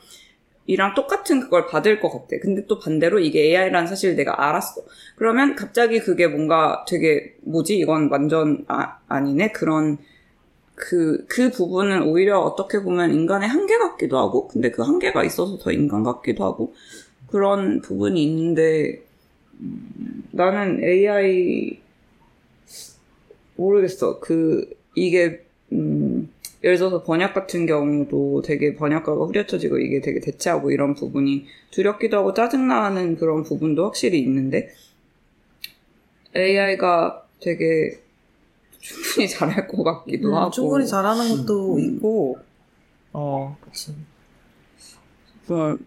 [0.70, 2.38] 이랑 똑같은 그걸 받을 것 같아.
[2.40, 4.84] 근데 또 반대로 이게 AI라는 사실을 내가 알았어.
[5.16, 9.98] 그러면 갑자기 그게 뭔가 되게 뭐지 이건 완전 아, 아니네 그런
[10.76, 15.72] 그, 그 부분은 오히려 어떻게 보면 인간의 한계 같기도 하고, 근데 그 한계가 있어서 더
[15.72, 16.74] 인간 같기도 하고,
[17.28, 19.02] 그런 부분이 있는데,
[19.60, 21.80] 음, 나는 AI,
[23.58, 24.20] 모르겠어.
[24.20, 26.30] 그, 이게, 음,
[26.64, 32.34] 예를 들어서 번역 같은 경우도 되게 번역가가 후려쳐지고 이게 되게 대체하고 이런 부분이 두렵기도 하고
[32.34, 34.70] 짜증나는 그런 부분도 확실히 있는데,
[36.36, 38.02] AI가 되게
[38.80, 40.52] 충분히 잘할 것 같기도 음, 하고.
[40.52, 41.80] 충분히 잘하는 것도 음.
[41.80, 42.38] 있고,
[43.14, 43.96] 어, 그치.
[45.48, 45.78] 그,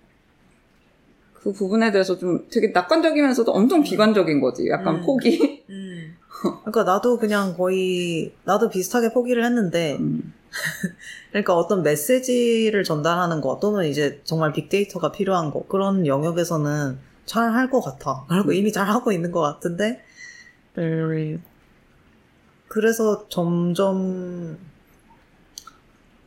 [1.34, 4.68] 그 부분에 대해서 좀 되게 낙관적이면서도 엄청 비관적인 거지.
[4.68, 5.02] 약간 음.
[5.02, 5.64] 포기.
[6.40, 10.32] 그러니까 나도 그냥 거의, 나도 비슷하게 포기를 했는데, 음.
[11.30, 17.70] 그러니까 어떤 메시지를 전달하는 거 또는 이제 정말 빅데이터가 필요한 거 그런 영역에서는 잘 할
[17.70, 18.24] 것 같아.
[18.28, 20.02] 그리고 이미 잘 하고 있는 것 같은데
[22.68, 24.58] 그래서 점점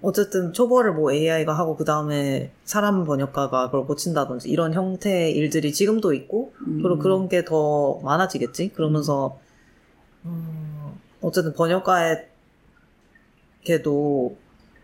[0.02, 6.14] 어쨌든 초벌을 뭐 AI가 하고 그 다음에 사람 번역가가 그걸 고친다든지 이런 형태의 일들이 지금도
[6.14, 6.82] 있고 음.
[6.84, 8.70] 그리고 그런 게 더 많아지겠지.
[8.74, 9.40] 그러면서
[10.26, 12.28] 음, 어쨌든 번역가의
[13.66, 14.38] 세계도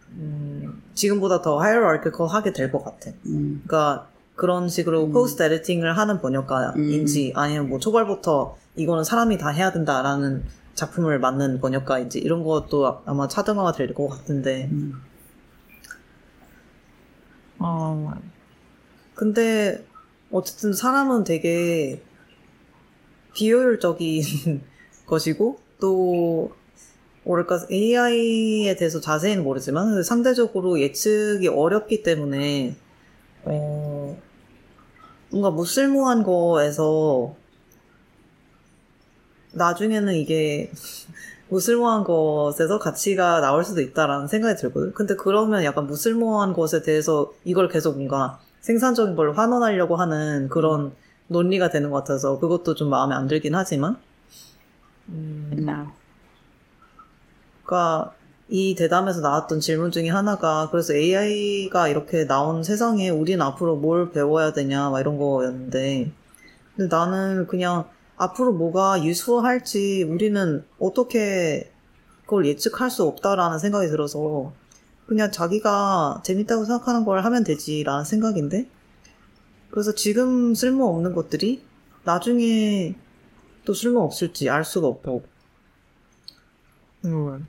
[0.10, 3.12] 음, 지금보다 더 hierarchical 하게 될 것 같아.
[3.28, 3.62] 음.
[3.65, 5.12] 그러니까 그런 식으로 음.
[5.14, 12.20] post editing을 하는 번역가인지 아니면 뭐 초반부터 이거는 사람이 다 해야 된다라는 작품을 만든 번역가인지
[12.20, 14.94] 이런 것도 아마 차등화가 될 것 같은데 음.
[17.60, 18.12] 어,
[19.13, 19.86] 근데
[20.32, 22.02] 어쨌든 사람은 되게
[23.36, 24.62] 비효율적인
[25.06, 26.52] 것이고 또
[27.24, 32.76] 뭐랄까 AI에 대해서 자세히는 모르지만 상대적으로 예측이 어렵기 때문에
[33.44, 34.18] 어,
[35.30, 37.36] 뭔가 무쓸모한 거에서
[39.54, 40.72] 나중에는 이게
[41.50, 44.94] 무슬모한 것에서 가치가 나올 수도 있다라는 생각이 들거든.
[44.94, 50.94] 근데 그러면 약간 무슬모한 것에 대해서 이걸 계속 뭔가 생산적인 걸 환원하려고 하는 그런
[51.28, 53.98] 논리가 되는 것 같아서 그것도 좀 마음에 안 들긴 하지만.
[55.10, 55.92] 음, 나.
[57.72, 58.14] 그러니까
[58.50, 64.52] 이 대담에서 나왔던 질문 중에 하나가 그래서 AI가 이렇게 나온 세상에 우리는 앞으로 뭘 배워야
[64.52, 66.12] 되냐 막 이런 거였는데
[66.76, 67.86] 근데 나는 그냥
[68.18, 71.72] 앞으로 뭐가 유수할지 우리는 어떻게
[72.26, 74.52] 그걸 예측할 수 없다라는 생각이 들어서
[75.06, 78.68] 그냥 자기가 재밌다고 생각하는 걸 하면 되지라는 생각인데
[79.70, 81.64] 그래서 지금 쓸모없는 것들이
[82.04, 82.96] 나중에
[83.64, 85.24] 또 쓸모없을지 알 수가 없고
[87.06, 87.48] 음.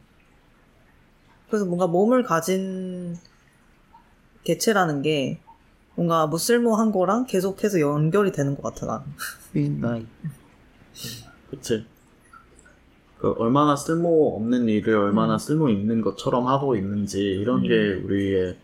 [1.53, 3.15] 그래서 뭔가 몸을 가진
[4.45, 5.39] 개체라는 게
[5.95, 9.05] 뭔가 무쓸모한 거랑 계속해서 연결이 되는 것 같아, 난.
[9.57, 10.09] 음.
[11.51, 11.85] 그치.
[13.19, 15.39] 그 얼마나 쓸모 없는 일을 얼마나 음.
[15.39, 18.57] 쓸모 있는 것처럼 하고 있는지 이런 게 우리의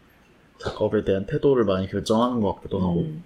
[0.58, 3.00] 작업에 대한 태도를 많이 결정하는 것 같기도 하고.
[3.00, 3.22] 음.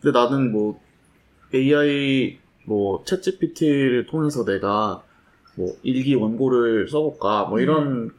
[0.00, 0.80] 근데 나는 뭐
[1.54, 5.05] AI 뭐 챗GPT를 통해서 내가
[5.56, 8.10] 뭐 일기 원고를 써볼까 뭐 이런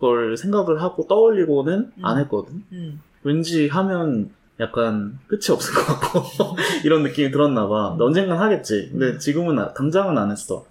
[0.00, 2.22] 걸 생각을 하고 떠올리고는 안 음.
[2.22, 2.64] 했거든.
[2.72, 3.00] 음.
[3.22, 4.30] 왠지 하면
[4.60, 7.96] 약간 끝이 없을 것 같고 이런 느낌이 들었나 봐.
[7.98, 8.88] 언젠간 하겠지.
[8.92, 10.64] 근데 지금은 아- 당장은 안 했어.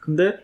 [0.00, 0.38] 근데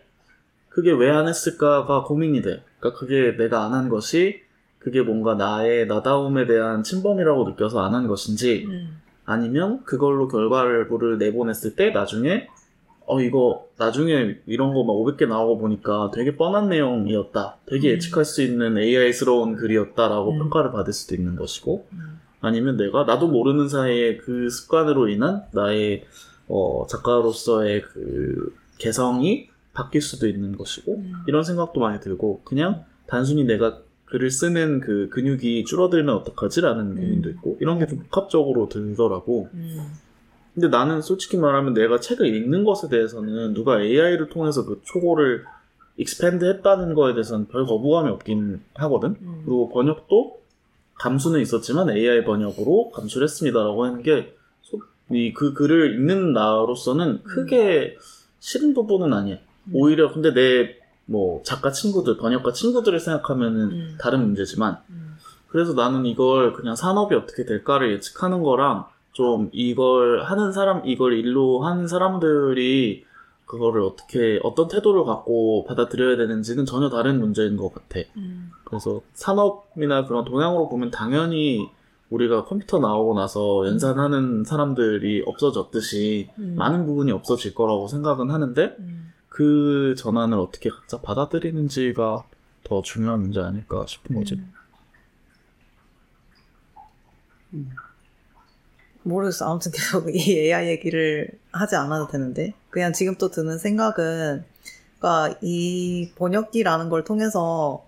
[0.69, 2.63] 그게 왜 안 했을까가 고민이 돼.
[2.79, 4.41] 그러니까 그게 내가 안 한 것이
[4.79, 8.97] 그게 뭔가 나의 나다움에 대한 침범이라고 느껴서 안 한 것인지 음.
[9.25, 12.47] 아니면 그걸로 결과를 내보냈을 때 나중에
[13.05, 17.57] 어 이거 나중에 이런 거 막 500개 나오고 보니까 되게 뻔한 내용이었다.
[17.65, 17.93] 되게 음.
[17.95, 20.37] 예측할 수 있는 AI스러운 글이었다라고 음.
[20.39, 22.19] 평가를 받을 수도 있는 것이고 음.
[22.41, 26.05] 아니면 내가 나도 모르는 사이에 그 습관으로 인한 나의
[26.47, 31.13] 어, 작가로서의 그 개성이 바뀔 수도 있는 것이고 음.
[31.27, 37.57] 이런 생각도 많이 들고 그냥 단순히 내가 글을 쓰는 그 근육이 줄어들면 어떡하지라는 고민도 있고
[37.59, 39.49] 이런 게 좀 복합적으로 들더라고.
[40.53, 40.61] 음.
[40.61, 45.45] 근데 나는 솔직히 말하면 내가 책을 읽는 것에 대해서는 누가 AI를 통해서 그 초고를
[45.97, 49.15] expand 했다는 거에 대해서는 별 거부감이 없긴 하거든.
[49.21, 49.41] 음.
[49.45, 50.41] 그리고 번역도
[50.95, 54.33] 감수는 있었지만 AI 번역으로 감수를 했습니다라고 하는 게
[55.11, 57.97] 이 그 글을 읽는 나로서는 크게
[58.39, 59.35] 싫은 부분은 아니야.
[59.67, 59.71] 음.
[59.73, 63.97] 오히려 근데 내 뭐 작가 친구들, 번역가 친구들을 생각하면은 음.
[63.99, 65.17] 다른 문제지만 음.
[65.47, 71.61] 그래서 나는 이걸 그냥 산업이 어떻게 될까를 예측하는 거랑 좀 이걸 하는 사람, 이걸 일로
[71.61, 73.05] 하는 사람들이
[73.45, 77.99] 그거를 어떻게, 어떤 태도를 갖고 받아들여야 되는지는 전혀 다른 문제인 것 같아.
[78.17, 78.49] 음.
[78.63, 81.69] 그래서 산업이나 그런 동향으로 보면 당연히
[82.09, 86.55] 우리가 컴퓨터 나오고 나서 연산하는 사람들이 없어졌듯이 음.
[86.57, 89.13] 많은 부분이 없어질 거라고 생각은 하는데 음.
[89.29, 92.23] 그 전환을 어떻게 각자 받아들이는지가
[92.63, 94.41] 더 중요한 문제 아닐까 싶은 거지.
[97.53, 97.69] 음.
[99.03, 99.45] 모르겠어.
[99.49, 102.53] 아무튼 계속 이 AI 얘기를 하지 않아도 되는데.
[102.69, 104.43] 그냥 지금 또 드는 생각은,
[104.99, 107.85] 그니까 이 번역기라는 걸 통해서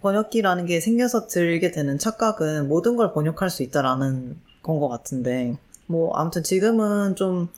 [0.00, 5.56] 번역기라는 게 생겨서 들게 되는 착각은 모든 걸 번역할 수 있다라는 건 것 같은데,
[5.86, 7.48] 뭐, 아무튼 지금은 좀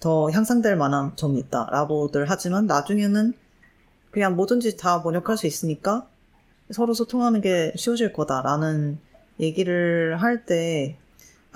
[0.00, 3.32] 더 향상될 만한 점이 있다라고들 하지만 나중에는
[4.10, 6.06] 그냥 뭐든지 다 번역할 수 있으니까
[6.70, 8.98] 서로 소통하는 게 쉬워질 거다라는
[9.40, 10.96] 얘기를 할 때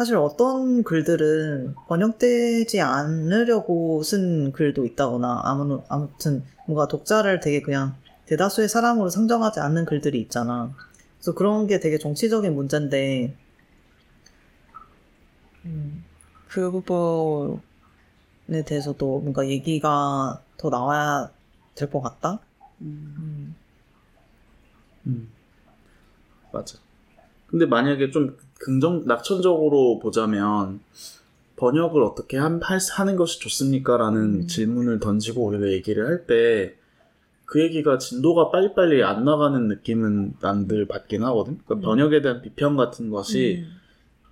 [0.01, 8.71] 사실 어떤 글들은 번역되지 않으려고 쓴 글도 있다거나 아무, 아무튼 뭔가 독자를 되게 그냥 대다수의
[8.71, 10.75] 사람으로 상정하지 않는 글들이 있잖아.
[11.19, 13.37] 그래서 그런 게 되게 정치적인 문제인데
[15.67, 16.05] 음,
[16.49, 17.61] 그 부분에
[18.67, 21.31] 대해서도 뭔가 얘기가 더 나와야
[21.75, 22.41] 될 것 같다.
[22.81, 23.15] 음.
[23.19, 23.57] 음.
[25.07, 25.33] 음.
[26.53, 26.79] 맞아.
[27.47, 30.81] 근데 만약에 좀 긍정, 낙천적으로 보자면,
[31.57, 33.97] 번역을 어떻게 한, 할- 하는 것이 좋습니까?
[33.97, 34.47] 라는 음.
[34.47, 36.75] 질문을 던지고 우리가 얘기를 할 때,
[37.47, 41.59] 그 얘기가 진도가 빨리빨리 안 나가는 느낌은 난늘 받긴 하거든.
[41.65, 41.81] 그러니까 음.
[41.81, 43.81] 번역에 대한 비평 같은 것이 음.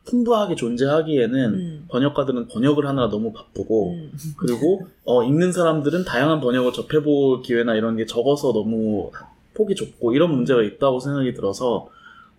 [0.04, 1.84] 풍부하게 존재하기에는 음.
[1.88, 4.12] 번역가들은 번역을 하느라 너무 바쁘고, 음.
[4.36, 9.10] 그리고 어, 읽는 사람들은 다양한 번역을 접해볼 기회나 이런 게 적어서 너무
[9.54, 11.88] 폭이 좁고 이런 문제가 있다고 생각이 들어서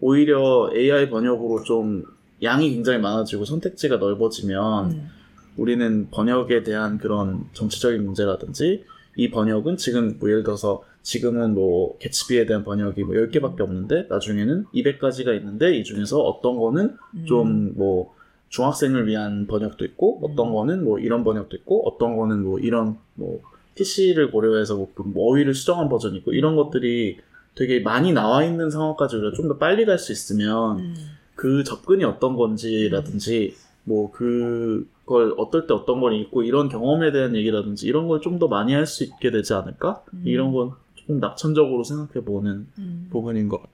[0.01, 2.03] 오히려 AI 번역으로 좀
[2.41, 5.09] 양이 굉장히 많아지고 선택지가 넓어지면 음.
[5.57, 8.85] 우리는 번역에 대한 그런 정치적인 문제라든지
[9.15, 14.65] 이 번역은 지금 뭐 예를 들어서 지금은 뭐 개츠비에 대한 번역이 뭐 10개밖에 없는데 나중에는
[14.73, 17.25] 200가지가 있는데 이 중에서 어떤 거는 음.
[17.25, 18.13] 좀뭐
[18.49, 23.41] 중학생을 위한 번역도 있고 어떤 거는 뭐 이런 번역도 있고 어떤 거는 뭐 이런 뭐
[23.75, 27.17] PC를 고려해서 뭐그 어휘를 수정한 버전이 있고 이런 것들이
[27.59, 30.95] 되게 많이 나와 있는 상황까지 우리가 좀 더 빨리 갈 수 있으면 음.
[31.35, 37.85] 그 접근이 어떤 건지라든지 뭐 그걸 어떨 때 어떤 걸 읽고 이런 경험에 대한 얘기라든지
[37.87, 40.03] 이런 걸 좀 더 많이 할 수 있게 되지 않을까?
[40.13, 40.21] 음.
[40.25, 43.07] 이런 건 조금 낙천적으로 생각해 보는 음.
[43.11, 43.73] 부분인 것 같아.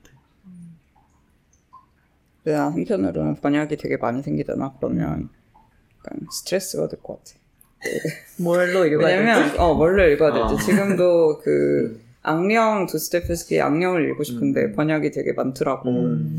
[2.43, 4.73] 내가 한편으로는 번역이 되게 많이 생기잖아.
[4.79, 5.29] 그러면
[5.99, 7.39] 약간 스트레스가 될것 같아.
[8.39, 9.19] 뭘로 읽어야 되지?
[9.19, 10.57] 왜냐면 어 뭘로 읽어야 될지 아.
[10.57, 14.73] 지금도 그 악령 도스테프스키 악령을 읽고 싶은데 음.
[14.73, 15.89] 번역이 되게 많더라고.
[15.89, 16.37] 음.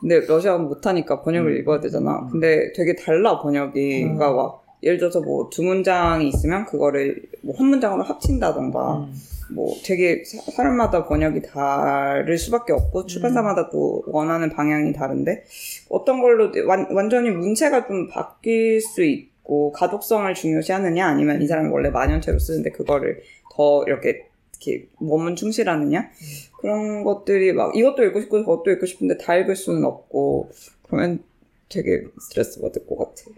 [0.00, 1.56] 근데 러시아어 못하니까 번역을 음.
[1.58, 2.28] 읽어야 되잖아.
[2.30, 4.04] 근데 되게 달라 번역이.
[4.04, 4.14] 음.
[4.16, 9.14] 그러니까 막 예를 들어서 뭐 두 문장이 있으면 그거를 뭐 한 문장으로 합친다던가 음.
[9.54, 15.44] 뭐 되게 사- 사람마다 번역이 다를 수밖에 없고 출판사마다 또 원하는 방향이 다른데
[15.90, 21.90] 어떤 걸로 완, 완전히 문체가 좀 바뀔 수 있고 가독성을 중요시하느냐 아니면 이 사람이 원래
[21.90, 23.20] 만연체로 쓰는데 그거를
[23.54, 24.24] 더 이렇게
[24.62, 26.10] 이렇게 원문 충실하느냐
[26.58, 30.50] 그런 것들이 막 이것도 읽고 싶고 저것도 읽고 싶은데 다 읽을 수는 없고
[30.86, 31.22] 그러면
[31.68, 33.30] 되게 스트레스 받을 것 같아.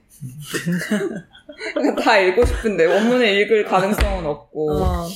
[1.75, 5.07] 그러니까 다 읽고 싶은데 원문을 읽을 가능성은 없고 어.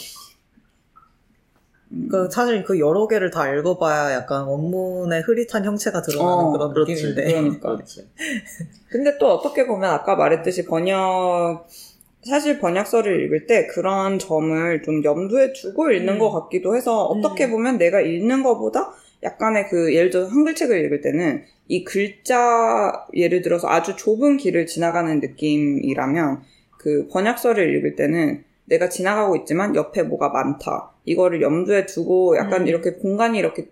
[2.10, 6.92] 그 사실 그 여러 개를 다 읽어봐야 약간 원문의 흐릿한 형체가 드러나는 어, 그런 그렇지.
[6.92, 7.32] 느낌인데.
[7.32, 7.78] 그러니까.
[8.88, 11.66] 근데 또 어떻게 보면 아까 말했듯이 번역
[12.24, 16.18] 사실 번역서를 읽을 때 그런 점을 좀 염두에 두고 읽는 음.
[16.18, 17.52] 것 같기도 해서 어떻게 음.
[17.52, 18.92] 보면 내가 읽는 것보다
[19.22, 25.20] 약간의 그 예를 들어서 한글책을 읽을 때는 이 글자 예를 들어서 아주 좁은 길을 지나가는
[25.20, 26.42] 느낌이라면
[26.78, 32.66] 그 번역서를 읽을 때는 내가 지나가고 있지만 옆에 뭐가 많다 이거를 염두에 두고 약간 음.
[32.68, 33.66] 이렇게 공간이 이렇게,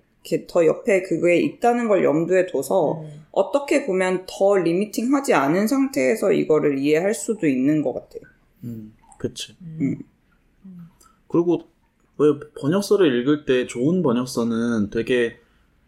[0.49, 3.27] 더 옆에 그거에 있다는 걸 염두에 둬서 음.
[3.31, 8.36] 어떻게 보면 더 리미팅하지 않은 상태에서 이거를 이해할 수도 있는 것 같아요.
[8.67, 9.55] 음, 그치.
[9.63, 9.99] 음.
[11.29, 11.69] 그리고
[12.19, 15.39] 왜 번역서를 읽을 때 좋은 번역서는 되게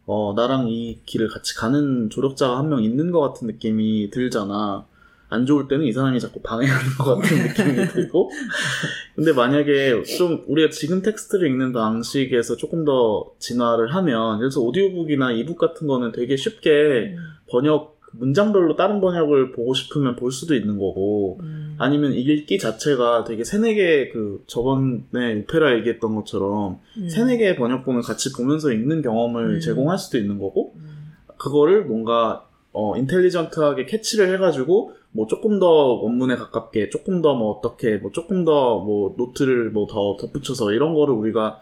[0.07, 4.87] 어 나랑 이 길을 같이 가는 조력자가 한 명 있는 것 같은 느낌이 들잖아.
[5.31, 8.31] 안 좋을 때는 이 사람이 자꾸 방해하는 것 같은 느낌이 들고.
[9.15, 15.33] 근데 만약에 좀 우리가 지금 텍스트를 읽는 방식에서 조금 더 진화를 하면, 예를 들어서 오디오북이나
[15.33, 17.15] 이북 같은 거는 되게 쉽게
[17.51, 21.75] 번역, 문장별로 다른 번역을 보고 싶으면 볼 수도 있는 거고, 음.
[21.79, 27.09] 아니면 읽기 자체가 되게 세네 개, 그, 저번에 오페라 얘기했던 것처럼, 음.
[27.09, 29.61] 세네 개의 번역본을 같이 보면서 읽는 경험을 음.
[29.61, 31.13] 제공할 수도 있는 거고, 음.
[31.37, 37.97] 그거를 뭔가, 어, 인텔리전트하게 캐치를 해가지고, 뭐 조금 더 원문에 가깝게, 조금 더 뭐 어떻게,
[37.97, 41.61] 뭐 조금 더 뭐 노트를 뭐 더 덧붙여서 이런 거를 우리가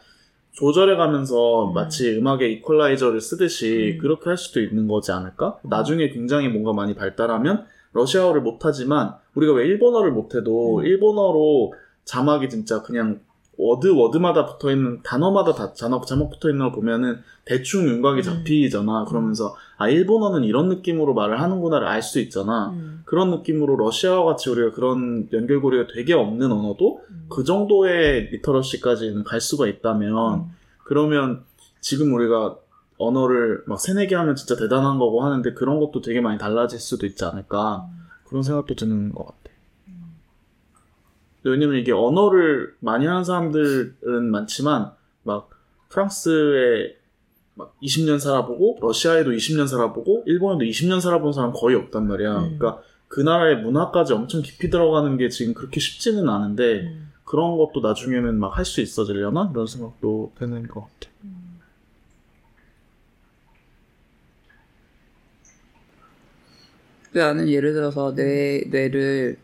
[0.57, 1.75] 조절해 가면서 음.
[1.75, 3.99] 마치 음악의 이퀄라이저를 쓰듯이 음.
[4.01, 5.59] 그렇게 할 수도 있는 거지 않을까?
[5.63, 10.85] 나중에 굉장히 뭔가 많이 발달하면 러시아어를 못하지만 우리가 왜 일본어를 못해도 음.
[10.85, 13.21] 일본어로 자막이 진짜 그냥
[13.59, 18.23] 워드 워드마다 붙어 있는 단어마다 다 자막 자막 붙어 있는 걸 보면은 대충 윤곽이 음.
[18.23, 19.07] 잡히잖아.
[19.07, 22.71] 그러면서 아 일본어는 이런 느낌으로 말을 하는구나를 알 수 있잖아.
[22.71, 23.03] 음.
[23.05, 27.27] 그런 느낌으로 러시아어 같이 우리가 그런 연결고리가 되게 없는 언어도 음.
[27.29, 30.45] 그 정도의 literacy까지는 갈 수가 있다면 음.
[30.85, 31.43] 그러면
[31.81, 32.57] 지금 우리가
[32.99, 37.07] 언어를 막 세네 개 하면 진짜 대단한 거고 하는데 그런 것도 되게 많이 달라질 수도
[37.07, 37.87] 있지 않을까
[38.25, 39.56] 그런 생각도 드는 것 같아.
[41.51, 44.93] 왜냐면 이게 언어를 많이 하는 사람들은 많지만
[45.23, 45.51] 막
[45.89, 46.97] 프랑스에
[47.55, 52.39] 막 20년 살아보고 러시아에도 20년 살아보고 일본에도 20년 살아본 사람 거의 없단 말이야.
[52.39, 52.59] 음.
[52.59, 57.13] 그러니까 그 나라의 문화까지 엄청 깊이 들어가는 게 지금 그렇게 쉽지는 않은데 음.
[57.25, 61.11] 그런 것도 나중에는 막 할 수 있어지려나 이런 생각도 드는 것 같아.
[67.05, 69.39] 근데 나는 예를 들어서 내 뇌를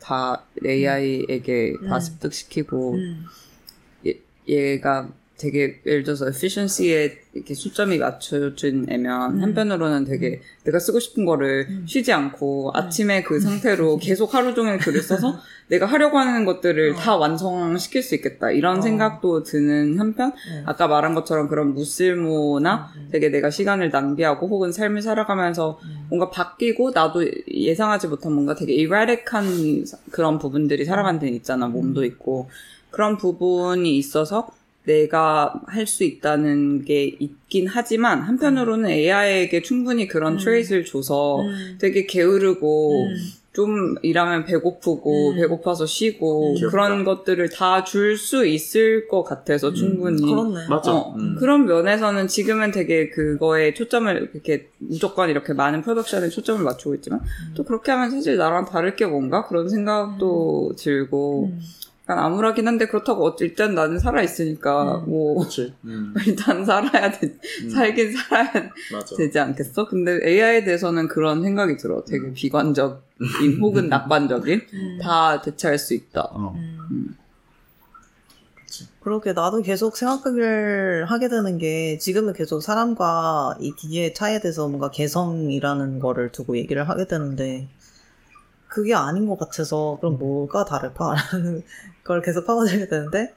[0.00, 2.00] 다 AI에게 다 음.
[2.00, 3.24] 습득시키고 음.
[4.48, 5.08] 얘가
[5.40, 9.42] 되게 예를 들어서 efficiency에 이렇게 수점이 맞춰진 애면 음.
[9.42, 11.84] 한편으로는 되게 내가 쓰고 싶은 거를 음.
[11.88, 15.38] 쉬지 않고 아침에 그 상태로 계속 하루 종일 글을 써서
[15.68, 16.94] 내가 하려고 하는 것들을 어.
[16.96, 18.82] 다 완성시킬 수 있겠다 이런 어.
[18.82, 20.62] 생각도 드는 한편 음.
[20.66, 23.08] 아까 말한 것처럼 그런 무쓸모나 음.
[23.10, 26.06] 되게 내가 시간을 낭비하고 혹은 삶을 살아가면서 음.
[26.10, 32.50] 뭔가 바뀌고 나도 예상하지 못한 뭔가 되게 erratic한 그런 부분들이 데는 있잖아 몸도 있고
[32.90, 34.48] 그런 부분이 있어서
[34.84, 40.38] 내가 할 수 있다는 게 있긴 하지만 한편으로는 AI에게 충분히 그런 음.
[40.38, 41.76] 트레이스를 줘서 음.
[41.80, 43.14] 되게 게으르고 음.
[43.52, 45.36] 좀 일하면 배고프고 음.
[45.36, 46.70] 배고파서 쉬고 귀엽다.
[46.70, 50.68] 그런 것들을 다 줄 수 있을 것 같아서 충분히 그렇네.
[50.68, 50.92] 맞아.
[50.94, 51.34] 어, 음.
[51.38, 57.54] 그런 면에서는 지금은 되게 그거에 초점을 이렇게 무조건 이렇게 많은 프로덕션에 초점을 맞추고 있지만 음.
[57.56, 61.60] 또 그렇게 하면 사실 나랑 다를 게 뭔가 그런 생각도 들고 음.
[62.10, 65.10] 약간 암울하긴 한데 그렇다고 어- 일단 나는 살아 있으니까 음.
[65.10, 65.46] 뭐.
[65.84, 66.12] 음.
[66.26, 67.70] 일단 살아야 돼 음.
[67.70, 69.16] 살긴 살아야 맞아.
[69.16, 69.86] 되지 않겠어?
[69.86, 72.04] 근데 AI에 대해서는 그런 생각이 들어.
[72.04, 73.00] 되게 비관적인
[73.62, 74.98] 혹은 낙관적인 음.
[75.00, 76.22] 다 대체할 수 있다.
[76.32, 76.52] 어.
[76.56, 77.16] 음.
[79.00, 84.90] 그렇게 나도 계속 생각을 하게 되는 게 지금은 계속 사람과 이 기계의 차이에 대해서 뭔가
[84.90, 87.68] 개성이라는 거를 두고 얘기를 하게 되는데
[88.70, 91.62] 그게 아닌 것 같아서 그럼 뭐가 다를까라는
[92.10, 93.32] 걸 계속 파고들게 되는데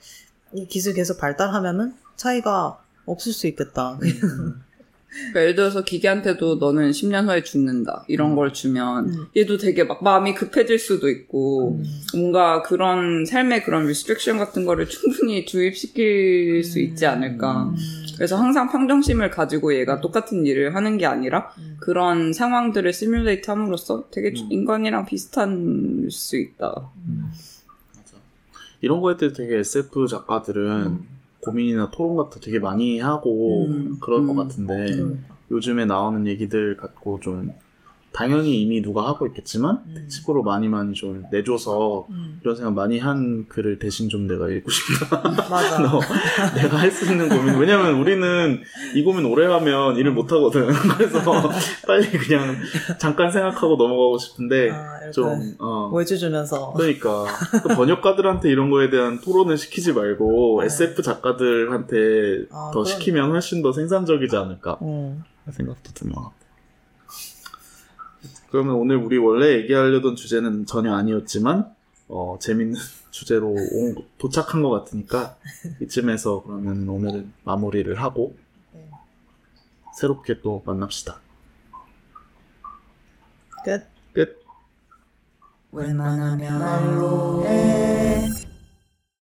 [0.53, 3.99] 이 기술 계속 발달하면은 차이가 없을 수 있겠다.
[3.99, 8.03] 그러니까 예를 들어서 기계한테도 너는 10년 후에 죽는다.
[8.07, 9.25] 이런 걸 주면 음.
[9.37, 11.83] 얘도 되게 막 마음이 급해질 수도 있고 음.
[12.15, 17.65] 뭔가 그런 삶의 그런 restriction 같은 거를 충분히 주입시킬 수 있지 않을까.
[17.65, 17.75] 음.
[18.15, 21.77] 그래서 항상 평정심을 가지고 얘가 똑같은 일을 하는 게 아니라 음.
[21.79, 24.47] 그런 상황들을 simulate 함으로써 되게 음.
[24.51, 26.89] 인간이랑 비슷할 수 있다.
[28.83, 31.07] 이런 거에 대해 되게 SF 작가들은 음.
[31.39, 33.97] 고민이나 토론 같은 거 되게 많이 하고 음.
[34.01, 34.35] 그럴 것 음.
[34.35, 35.25] 같은데 음.
[35.51, 37.53] 요즘에 나오는 얘기들 갖고 좀
[38.13, 39.93] 당연히 이미 누가 하고 있겠지만 음.
[39.95, 42.39] 특집으로 많이 많이 좀 내줘서 음.
[42.43, 45.19] 이런 생각 많이 한 글을 대신 좀 내가 읽고 싶다.
[45.49, 45.79] 맞아.
[45.79, 45.99] 너,
[46.55, 47.55] 내가 할 수 있는 고민.
[47.55, 48.61] 왜냐면 우리는
[48.93, 50.67] 이 고민 오래 하면 일을 못 하거든.
[50.95, 51.21] 그래서
[51.87, 52.55] 빨리 그냥
[52.99, 55.89] 잠깐 생각하고 넘어가고 싶은데 아, 좀 어.
[55.91, 57.25] 외주 주면서 그러니까
[57.63, 60.67] 또 번역가들한테 이런 거에 대한 토론을 시키지 말고 네.
[60.67, 62.89] SF 작가들한테 아, 더 그러네.
[62.91, 65.23] 시키면 훨씬 더 생산적이지 않을까 음.
[65.49, 66.42] 생각도 같아요.
[68.53, 71.73] 그러면 오늘 우리 원래 얘기하려던 주제는 전혀 아니었지만
[72.07, 72.75] 어, 재밌는
[73.09, 75.37] 주제로 온- 도착한 것 같으니까
[75.81, 78.35] 이쯤에서 그러면 오늘은 마무리를 하고
[78.71, 78.87] 네.
[79.97, 81.19] 새롭게 또 만납시다.
[83.65, 83.87] 끝.
[84.13, 84.43] 끝.